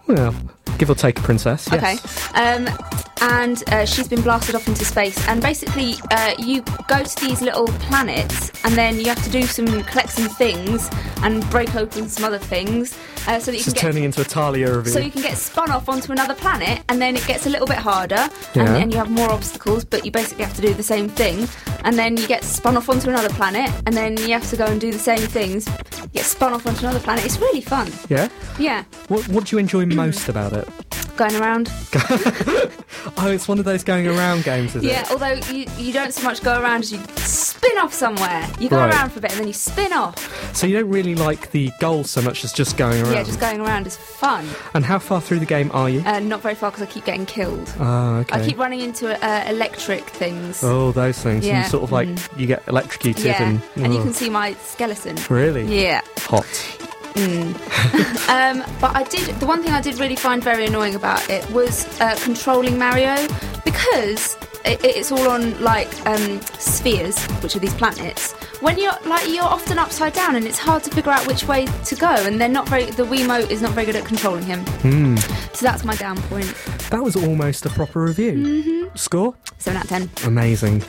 [0.06, 0.34] Well,
[0.78, 1.68] give or take a princess.
[1.72, 1.82] Yes.
[1.82, 2.40] Okay.
[2.40, 2.68] Um,
[3.20, 5.16] and uh, she's been blasted off into space.
[5.28, 9.42] And basically, uh, you go to these little planets, and then you have to do
[9.42, 10.90] some collect some things
[11.22, 12.96] and break open some other things,
[13.26, 14.92] uh, so that you This is can get turning into a Talia review.
[14.92, 17.66] so you can get spun off onto another planet, and then it gets a little
[17.66, 18.64] bit harder, Yeah.
[18.64, 21.48] and, and you have more obstacles, but you basically have to do the same thing.
[21.84, 24.66] And then you get spun off onto another planet, and then you have to go
[24.66, 25.66] and do the same things.
[26.02, 27.24] You get spun off onto another planet.
[27.24, 27.90] It's really fun.
[28.08, 28.28] yeah?
[28.58, 28.84] Yeah.
[29.08, 30.68] What, what do you enjoy most about it?
[31.16, 31.70] Going around.
[33.18, 34.94] Oh, it's one of those going around games, is Yeah, it?
[34.94, 38.46] Yeah, although you, you don't so much go around as you spin off somewhere.
[38.58, 38.92] You go Right.
[38.92, 40.54] around for a bit and then you spin off.
[40.54, 43.12] So you don't really like the goal so much as just going around.
[43.12, 44.46] Yeah, just going around is fun.
[44.74, 46.02] And how far through the game are you?
[46.04, 47.72] Uh, not very far because I keep getting killed.
[47.78, 48.40] Oh, okay.
[48.40, 50.62] I keep running into uh, electric things.
[50.62, 51.44] Oh, those things.
[51.44, 52.38] And Yeah, you sort of like mm.
[52.38, 54.02] you get electrocuted yeah, and, and you oh.
[54.02, 55.16] can see my skeleton.
[55.30, 55.64] Really?
[55.64, 56.00] Yeah.
[56.18, 56.46] hot.
[57.16, 58.28] Mm.
[58.28, 59.34] um, but I did.
[59.40, 63.16] The one thing I did really find very annoying about it was uh, controlling Mario
[63.64, 68.32] because it, it's all on like um, spheres, which are these planets.
[68.60, 71.66] When you're like you're often upside down, and it's hard to figure out which way
[71.66, 72.10] to go.
[72.10, 72.84] And they're not very.
[72.86, 74.60] The Wiimote is not very good at controlling him.
[74.82, 75.16] Hmm.
[75.54, 76.52] So that's my down point.
[76.90, 78.32] That was almost a proper review.
[78.32, 78.98] Mhm.
[78.98, 79.34] Score?
[79.58, 80.10] Seven out of ten.
[80.24, 80.82] Amazing.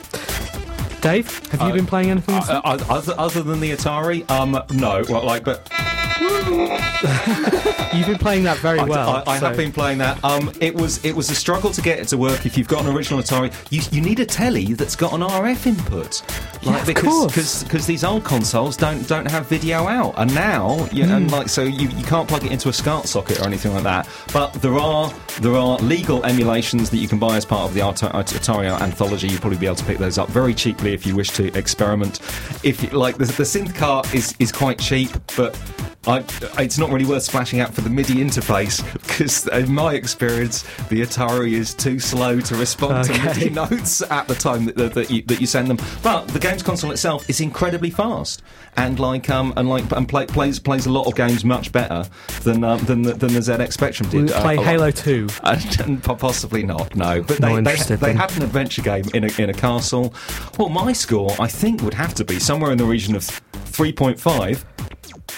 [1.00, 2.34] Dave, have you Uh, been playing anything?
[2.34, 5.04] Uh, uh, other, other than the Atari, um, no.
[5.08, 5.70] Well, like, but
[7.94, 9.22] You've been playing that very I, well.
[9.26, 10.22] I, I so- have been playing that.
[10.24, 12.44] Um, it was it was a struggle to get it to work.
[12.46, 15.66] If you've got an original Atari, you, you need a telly that's got an RF
[15.66, 16.22] input.
[16.62, 17.34] Yeah, Like of because course.
[17.34, 21.12] cause, 'cause these old consoles don't don't have video out, and now you Hmm.
[21.12, 23.84] and like so you, you can't plug it into a SCART socket or anything like
[23.84, 24.08] that.
[24.32, 27.80] But there are there are legal emulations that you can buy as part of the
[27.80, 29.28] Atari anthology.
[29.28, 32.20] You'll probably be able to pick those up very cheaply if you wish to experiment.
[32.64, 35.56] If like the, the synth cart is is quite cheap, but
[36.08, 36.24] I,
[36.62, 41.02] it's not really worth splashing out for the MIDI interface because, in my experience, the
[41.02, 45.10] Atari is too slow to respond to MIDI notes at the time that, that, that,
[45.10, 45.78] you, that you send them.
[46.02, 48.42] But the games console itself is incredibly fast
[48.76, 52.04] and like um and like and play, plays plays a lot of games much better
[52.42, 54.30] than um, than the, than the ZX Spectrum did.
[54.30, 55.28] It play Uh, Halo 2?
[55.44, 56.94] and, and possibly not.
[56.94, 60.14] No, but they, they, they had an adventure game in a, in a castle.
[60.58, 63.92] Well, my score I think would have to be somewhere in the region of three
[63.92, 64.64] point five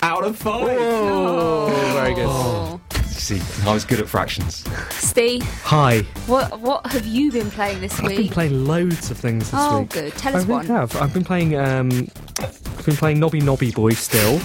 [0.02, 0.78] out of five.
[0.80, 2.26] Oh, very good.
[2.28, 2.80] Oh.
[3.04, 4.64] See, I was good at fractions.
[4.90, 6.00] Steve, Hi.
[6.26, 8.04] what what have you been playing this week?
[8.04, 8.32] I've been week?
[8.32, 9.90] playing loads of things this Oh, week.
[9.90, 10.12] good.
[10.14, 10.66] Tell I us really one.
[10.66, 10.96] have.
[10.96, 11.54] I've been playing.
[11.56, 12.08] Um,
[12.40, 14.40] I've been playing Noby Noby Boy still.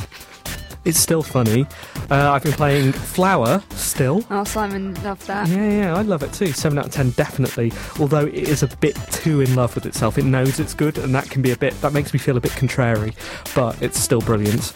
[0.86, 1.65] It's still funny.
[2.11, 4.23] Uh, I've been playing Flower still.
[4.29, 5.47] Oh, Simon loved that.
[5.47, 6.47] Yeah, yeah, I love it too.
[6.53, 7.73] Seven out of ten, definitely.
[7.99, 10.17] Although it is a bit too in love with itself.
[10.19, 11.73] It knows it's good, and that can be a bit.
[11.81, 13.13] That makes me feel a bit contrary,
[13.55, 14.73] but it's still brilliant.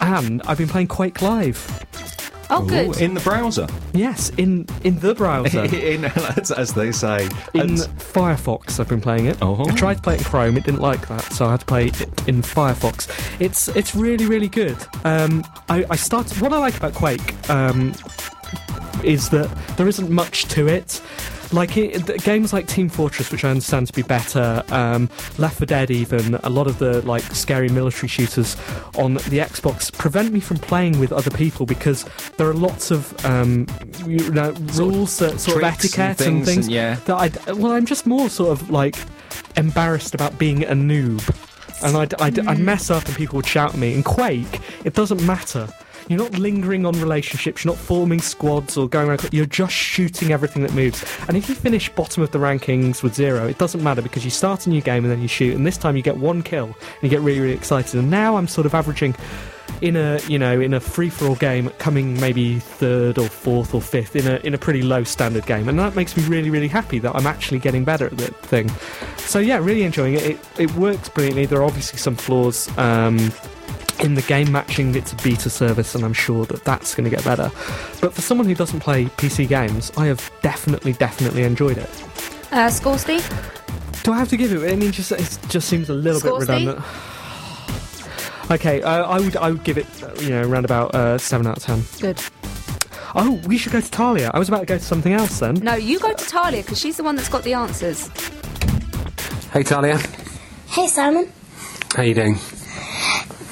[0.00, 1.58] And I've been playing Quake Live.
[2.50, 2.96] Oh, good.
[2.96, 3.66] Ooh, in the browser.
[3.92, 5.64] Yes, in in the browser.
[5.74, 7.24] in, as, as they say.
[7.54, 9.36] In And- Firefox, I've been playing it.
[9.42, 9.68] Oh.
[9.68, 11.66] I tried to play it in Chrome, it didn't like that, so I had to
[11.66, 13.08] play it in Firefox.
[13.40, 14.76] It's it's really really good.
[15.04, 16.40] Um, I, I started.
[16.40, 17.92] What I like about Quake um,
[19.04, 21.00] is that there isn't much to it.
[21.50, 25.66] Like it, games like Team Fortress, which I understand to be better, um, Left 4
[25.66, 28.54] Dead, even a lot of the like scary military shooters
[28.96, 32.04] on the Xbox prevent me from playing with other people because
[32.36, 33.66] there are lots of um,
[34.06, 36.94] you know rules, sort of tricks and etiquette and things things and- yeah.
[37.06, 37.14] that
[37.48, 38.96] I well, I'm just more sort of like
[39.56, 41.22] embarrassed about being a noob,
[41.82, 43.94] and I'd, I'd, I'd mess up and people would shout at me.
[43.94, 45.66] In Quake, it doesn't matter.
[46.08, 47.64] You're not lingering on relationships.
[47.64, 49.28] You're not forming squads or going around.
[49.32, 51.04] You're just shooting everything that moves.
[51.28, 54.30] And if you finish bottom of the rankings with zero, it doesn't matter because you
[54.30, 55.54] start a new game and then you shoot.
[55.54, 57.98] And this time you get one kill and you get really, really excited.
[57.98, 59.14] And now I'm sort of averaging
[59.80, 63.74] in a you know in a free for all game, coming maybe third or fourth
[63.74, 66.50] or fifth in a in a pretty low standard game, and that makes me really
[66.50, 68.68] really happy that I'm actually getting better at the thing.
[69.18, 70.22] So yeah, really enjoying it.
[70.22, 71.46] It, it works brilliantly.
[71.46, 72.68] There are obviously some flaws.
[72.78, 73.30] Um,
[74.00, 77.14] in the game matching, it's a beta service, and I'm sure that that's going to
[77.14, 77.50] get better.
[78.00, 81.90] But for someone who doesn't play PC games, I have definitely, definitely enjoyed it.
[82.52, 83.26] Uh, score, Steve?
[84.04, 84.72] Do I have to give it?
[84.72, 86.66] I mean, just it just seems a little Score, bit Steve?
[86.68, 86.86] redundant.
[88.50, 91.46] Okay, uh, I would I would give it uh, you know around about uh, seven
[91.46, 91.82] out of ten.
[92.00, 92.18] Good.
[93.14, 94.30] Oh, we should go to Talia.
[94.32, 95.54] I was about to go to something else then.
[95.56, 98.08] No, you go to Talia because she's the one that's got the answers.
[99.52, 99.98] Hey Talia,
[100.68, 101.30] Hey Simon.
[101.94, 102.36] how you doing?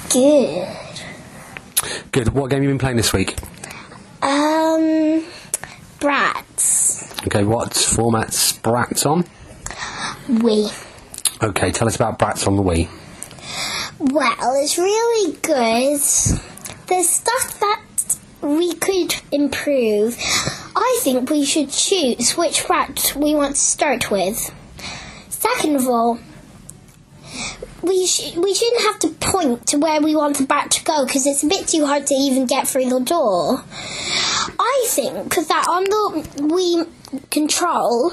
[0.09, 0.67] Good.
[2.11, 2.29] Good.
[2.29, 3.37] What game have you been playing this week?
[4.21, 5.23] Um,
[5.99, 7.25] Bratz.
[7.27, 9.23] Okay, what format's Bratz on?
[10.27, 11.43] Wii.
[11.43, 12.89] Okay, tell us about Bratz on the Wii.
[13.99, 15.99] Well, it's really good.
[16.87, 17.81] There's stuff that
[18.41, 20.17] we could improve.
[20.75, 24.53] I think we should choose which brat we want to start with.
[25.29, 26.19] Second of all,
[27.81, 31.05] we sh- we shouldn't have to point to where we want the bat to go
[31.05, 33.63] because it's a bit too hard to even get through the door.
[34.59, 36.87] I think that on the Wii
[37.29, 38.11] control,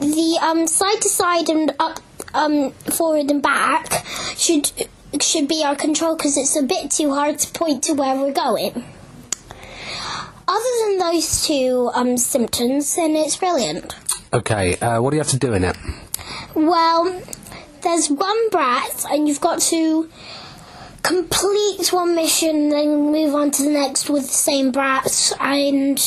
[0.00, 2.00] the um, side to side and up,
[2.34, 4.04] um, forward and back
[4.36, 4.70] should
[5.20, 8.32] should be our control because it's a bit too hard to point to where we're
[8.32, 8.84] going.
[10.48, 13.94] other than those two um, symptoms, then it's brilliant.
[14.32, 15.76] Okay, uh, what do you have to do in it?
[16.54, 17.22] Well,
[17.82, 20.08] there's one brat, and you've got to
[21.02, 25.32] complete one mission, then move on to the next with the same brat.
[25.40, 26.00] And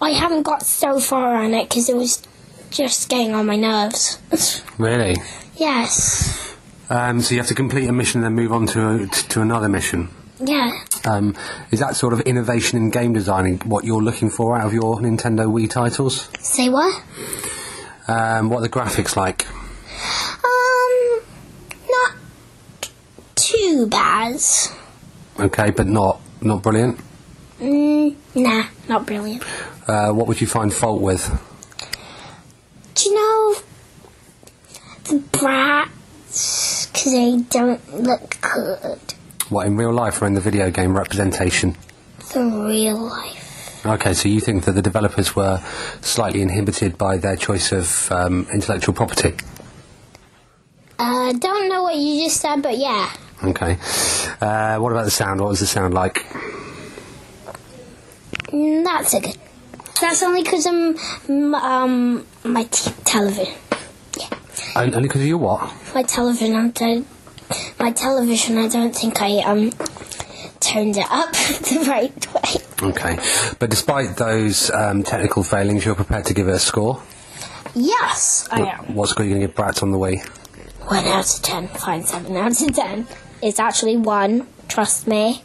[0.00, 2.22] I haven't got so far on it because it was
[2.70, 4.18] just getting on my nerves.
[4.76, 5.14] Really?
[5.56, 6.56] yes.
[6.90, 9.68] Um, so you have to complete a mission and then move on to, to another
[9.68, 10.08] mission.
[10.40, 10.72] Yeah.
[11.04, 11.36] Um,
[11.70, 14.96] is that sort of innovation in game designing what you're looking for out of your
[14.98, 16.28] Nintendo Wii titles?
[16.40, 17.02] Say what?
[18.08, 19.46] Um, what are the graphics like?
[20.44, 21.22] Um,
[21.88, 22.16] not
[23.54, 24.40] too bad.
[25.38, 27.00] Okay, but not not brilliant.
[27.60, 29.42] Mm, nah, not brilliant.
[29.86, 31.30] Uh, what would you find fault with?
[32.94, 33.56] Do you know
[35.04, 36.86] the brats?
[36.86, 39.00] Because they don't look good.
[39.48, 41.76] What in real life or in the video game representation?
[42.32, 43.86] The real life.
[43.86, 45.60] Okay, so you think that the developers were
[46.00, 49.34] slightly inhibited by their choice of um, intellectual property?
[50.98, 53.12] Uh, don't know what you just said, but yeah.
[53.42, 53.78] Okay.
[54.40, 55.40] Uh, what about the sound?
[55.40, 56.24] What was the sound like?
[58.52, 59.36] Not so good.
[60.00, 63.54] That's only because I'm um my t- television.
[64.76, 65.72] And, only because of your what?
[65.94, 66.56] My television.
[66.56, 67.06] I don't.
[67.78, 68.58] My television.
[68.58, 69.70] I don't think I um
[70.60, 72.88] turned it up the right way.
[72.90, 73.18] Okay.
[73.58, 77.02] But despite those um, technical failings, you're prepared to give it a score?
[77.74, 78.94] Yes, I am.
[78.94, 80.22] What score are you going to give Bratz on the way?
[80.86, 81.68] One out of ten.
[81.68, 83.06] Fine, seven out of ten.
[83.44, 84.46] It's actually one.
[84.68, 85.42] Trust me.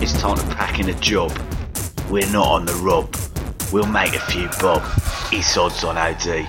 [0.00, 1.36] It's time to pack in a job.
[2.08, 3.12] We're not on the rob.
[3.72, 4.84] We'll make a few bob.
[5.32, 6.48] It's odds on OD.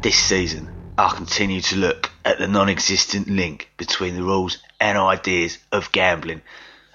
[0.00, 4.96] This season, I'll continue to look at the non existent link between the rules and
[4.96, 6.42] ideas of gambling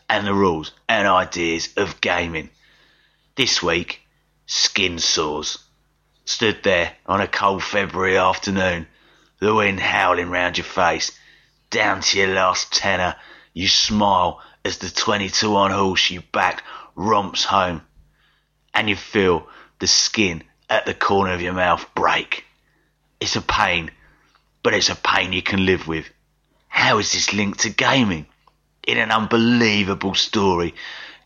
[0.10, 2.50] and the rules and ideas of gaming.
[3.36, 4.00] This week,
[4.46, 5.58] skin sores.
[6.24, 8.88] Stood there on a cold February afternoon,
[9.40, 11.12] the wind howling round your face,
[11.70, 13.18] down to your last tenner,
[13.54, 16.64] you smile as the 22 on horse you backed
[16.96, 17.82] romps home,
[18.74, 19.50] and you feel
[19.80, 22.46] the skin at the corner of your mouth break.
[23.20, 23.92] It's a pain,
[24.64, 26.10] but it's a pain you can live with.
[26.70, 28.26] How is this linked to gaming?
[28.88, 30.74] In an unbelievable story,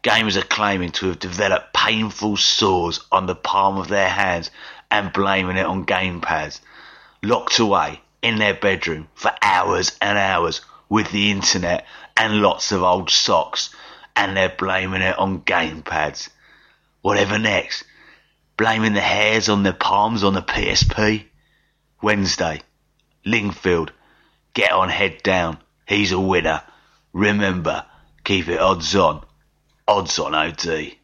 [0.04, 4.50] gamers are claiming to have developed painful sores on the palm of their hands
[4.90, 6.60] and blaming it on gamepads.
[7.22, 11.86] Locked away in their bedroom for hours and hours with the internet
[12.18, 13.70] and lots of old socks,
[14.16, 16.30] and they're blaming it on gamepads.
[17.04, 17.84] Whatever next?
[18.58, 21.26] Blaming the hairs on their palms on the PSP?
[22.02, 22.62] Wednesday,
[23.26, 23.92] Lingfield,
[24.54, 25.58] get on head down.
[25.88, 26.62] He's a winner.
[27.12, 27.86] Remember,
[28.24, 29.24] keep it odds on.
[29.88, 30.96] Odds on OD.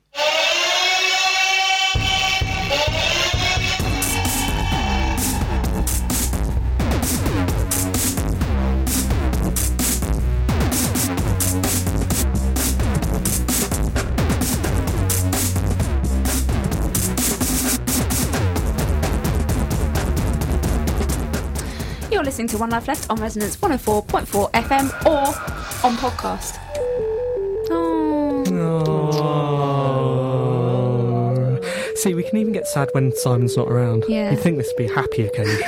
[22.42, 25.28] Listening to One Life Left on Resonance 104.4 FM or
[25.86, 26.58] on podcast.
[31.98, 34.06] See, we can even get sad when Simon's not around.
[34.08, 34.32] Yeah.
[34.32, 35.62] You'd think this would be a happy occasion.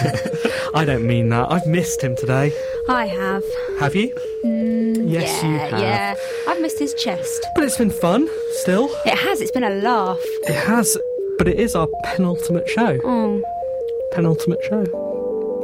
[0.74, 1.52] I don't mean that.
[1.52, 2.52] I've missed him today.
[2.90, 3.44] I have.
[3.80, 4.12] Have you?
[4.44, 5.80] Mm, Yes, yeah, you have.
[5.80, 6.16] Yeah,
[6.48, 7.46] I've missed his chest.
[7.54, 8.28] But it's been fun,
[8.62, 8.86] still.
[9.06, 9.42] It has.
[9.42, 10.18] It's been a laugh.
[10.48, 10.98] It has,
[11.38, 13.00] but it is our penultimate show.
[13.04, 13.44] Oh,
[14.14, 14.86] Penultimate show.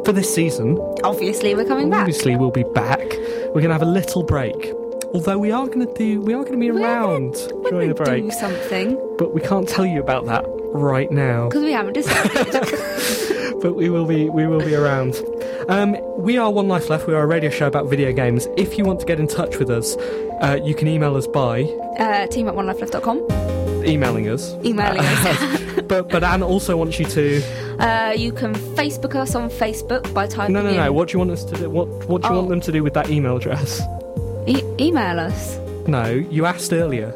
[0.10, 0.80] For this season.
[1.04, 2.00] obviously we're coming back.
[2.00, 2.98] Obviously, we'll be back.
[3.00, 4.74] We're going to have a little break.
[5.14, 7.36] Although we are going to do, we are going to be around
[7.70, 11.50] during the break, Do something but we can't tell you about that right now.
[11.50, 13.60] because we haven't decided.
[13.62, 15.14] but we will be we will be around.
[15.68, 17.06] Um, we are One Life Left.
[17.06, 18.48] We are a radio show about video games.
[18.58, 19.96] If you want to get in touch with us,
[20.42, 21.66] uh, you can email us by
[22.00, 23.59] uh, team at onelifeleft.com.
[23.86, 24.54] emailing us.
[24.66, 25.82] Emailing us.
[25.88, 27.42] but but Anne also wants you to.
[27.80, 30.76] Uh, you can Facebook us on Facebook by typing No no in.
[30.78, 30.92] no.
[30.92, 31.70] What do you want us to do?
[31.70, 32.38] What what do you Oh.
[32.38, 33.82] want them to do with that email address?
[34.48, 35.58] E- email us.
[35.88, 37.14] No, you asked earlier.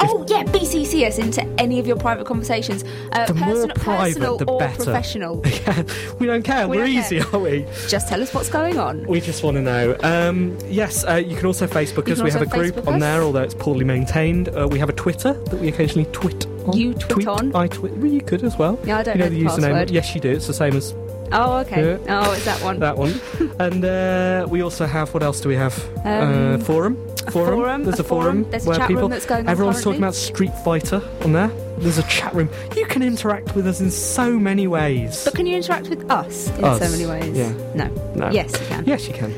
[0.00, 3.76] Oh yeah, BCC us into any of your private conversations, uh, The more private,
[4.14, 4.76] personal the or better.
[4.84, 5.42] professional.
[5.66, 5.82] Yeah,
[6.18, 6.68] we don't care.
[6.68, 7.34] We are easy, care.
[7.34, 7.66] are we?
[7.88, 9.04] Just tell us what's going on.
[9.06, 9.96] We just want to know.
[10.02, 12.20] Um, yes, uh, you can also Facebook us.
[12.22, 13.00] We have a group Facebook on us.
[13.00, 14.48] there, although it's poorly maintained.
[14.50, 16.76] Uh, we have a Twitter that we occasionally twit on.
[16.76, 17.54] You twit on?
[17.56, 17.92] I twit.
[17.96, 18.78] Well, you could as well.
[18.84, 19.72] Yeah, I don't you know the, the username.
[19.72, 19.90] password.
[19.90, 20.30] Yes, you do.
[20.30, 20.94] It's the same as
[21.32, 21.98] Oh, okay.
[22.06, 22.22] Yeah.
[22.24, 22.78] Oh, it's that one.
[22.78, 23.20] that one.
[23.58, 25.12] and uh, we also have.
[25.14, 25.76] What else do we have?
[26.04, 26.60] uh, Um,
[27.32, 27.54] forum.
[27.54, 28.24] forum, There's a a, forum.
[28.44, 28.50] forum.
[28.50, 29.08] There's a where chat room people.
[29.08, 31.48] that's going on Everyone's talking about Street Fighter on there.
[31.78, 32.48] There's a chat room.
[32.76, 35.24] You can interact with us in so many ways.
[35.24, 37.36] But can you interact with us in Us, so many ways?
[37.36, 37.52] yeah.
[37.74, 37.88] No.
[38.14, 38.30] No.
[38.30, 38.84] Yes, you can.
[38.86, 39.34] Yes, you can.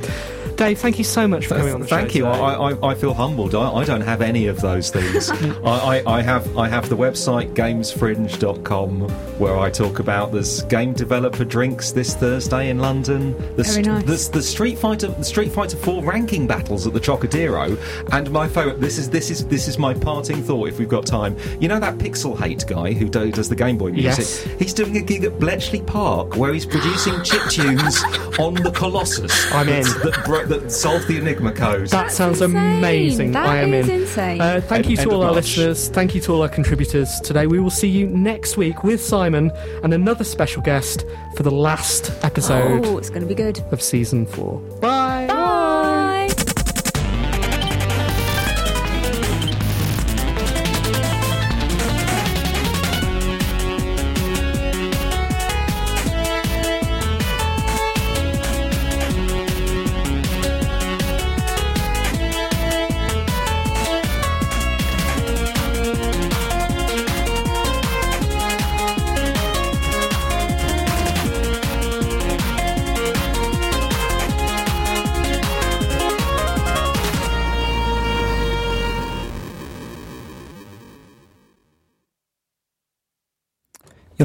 [0.58, 2.18] Dave, thank you so much for coming on the Thank show.
[2.18, 2.24] you.
[2.24, 2.36] today.
[2.36, 3.54] I, I, I feel humbled.
[3.54, 5.30] I, I don't have any of those things.
[5.64, 9.02] I, I, I have I have the website gamesfringe.com
[9.38, 13.34] where I talk about there's game developer drinks this Thursday in London.
[13.54, 14.04] The, Very nice.
[14.04, 17.78] There's the Street Fighter the Street Fighter 4 ranking battles at the Trocadero.
[18.12, 21.06] And my favourite this is this is this is my parting thought if we've got
[21.06, 21.36] time.
[21.60, 24.18] You know that Pixelh8 guy who do, does the Game Boy music?
[24.18, 24.42] Yes.
[24.58, 28.02] He's doing a gig at Bletchley Park where he's producing chip tunes
[28.40, 29.52] on the Colossus.
[29.52, 29.84] I'm in.
[29.84, 31.88] That, bro- that solved the Enigma code.
[31.88, 32.56] That sounds insane.
[32.78, 33.32] amazing.
[33.32, 34.00] That I am is in.
[34.02, 34.40] insane.
[34.40, 35.56] Uh, thank you to all our March.
[35.56, 35.88] listeners.
[35.88, 37.46] Thank you to all our contributors today.
[37.46, 39.50] We will see you next week with Simon
[39.82, 41.04] and another special guest
[41.36, 43.60] for the last episode Oh, it's going to be good.
[43.72, 44.58] of season four.
[44.80, 44.88] Bye.
[44.88, 45.17] Bye.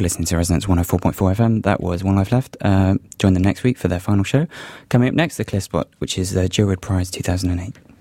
[0.04, 1.64] Listening to Resonance 104.4 FM.
[1.64, 2.58] That was One Life Left.
[2.62, 4.46] Uh, join them next week for their final show.
[4.90, 7.93] Coming up next, the Clear Spot, which is the Joe Prize 2008.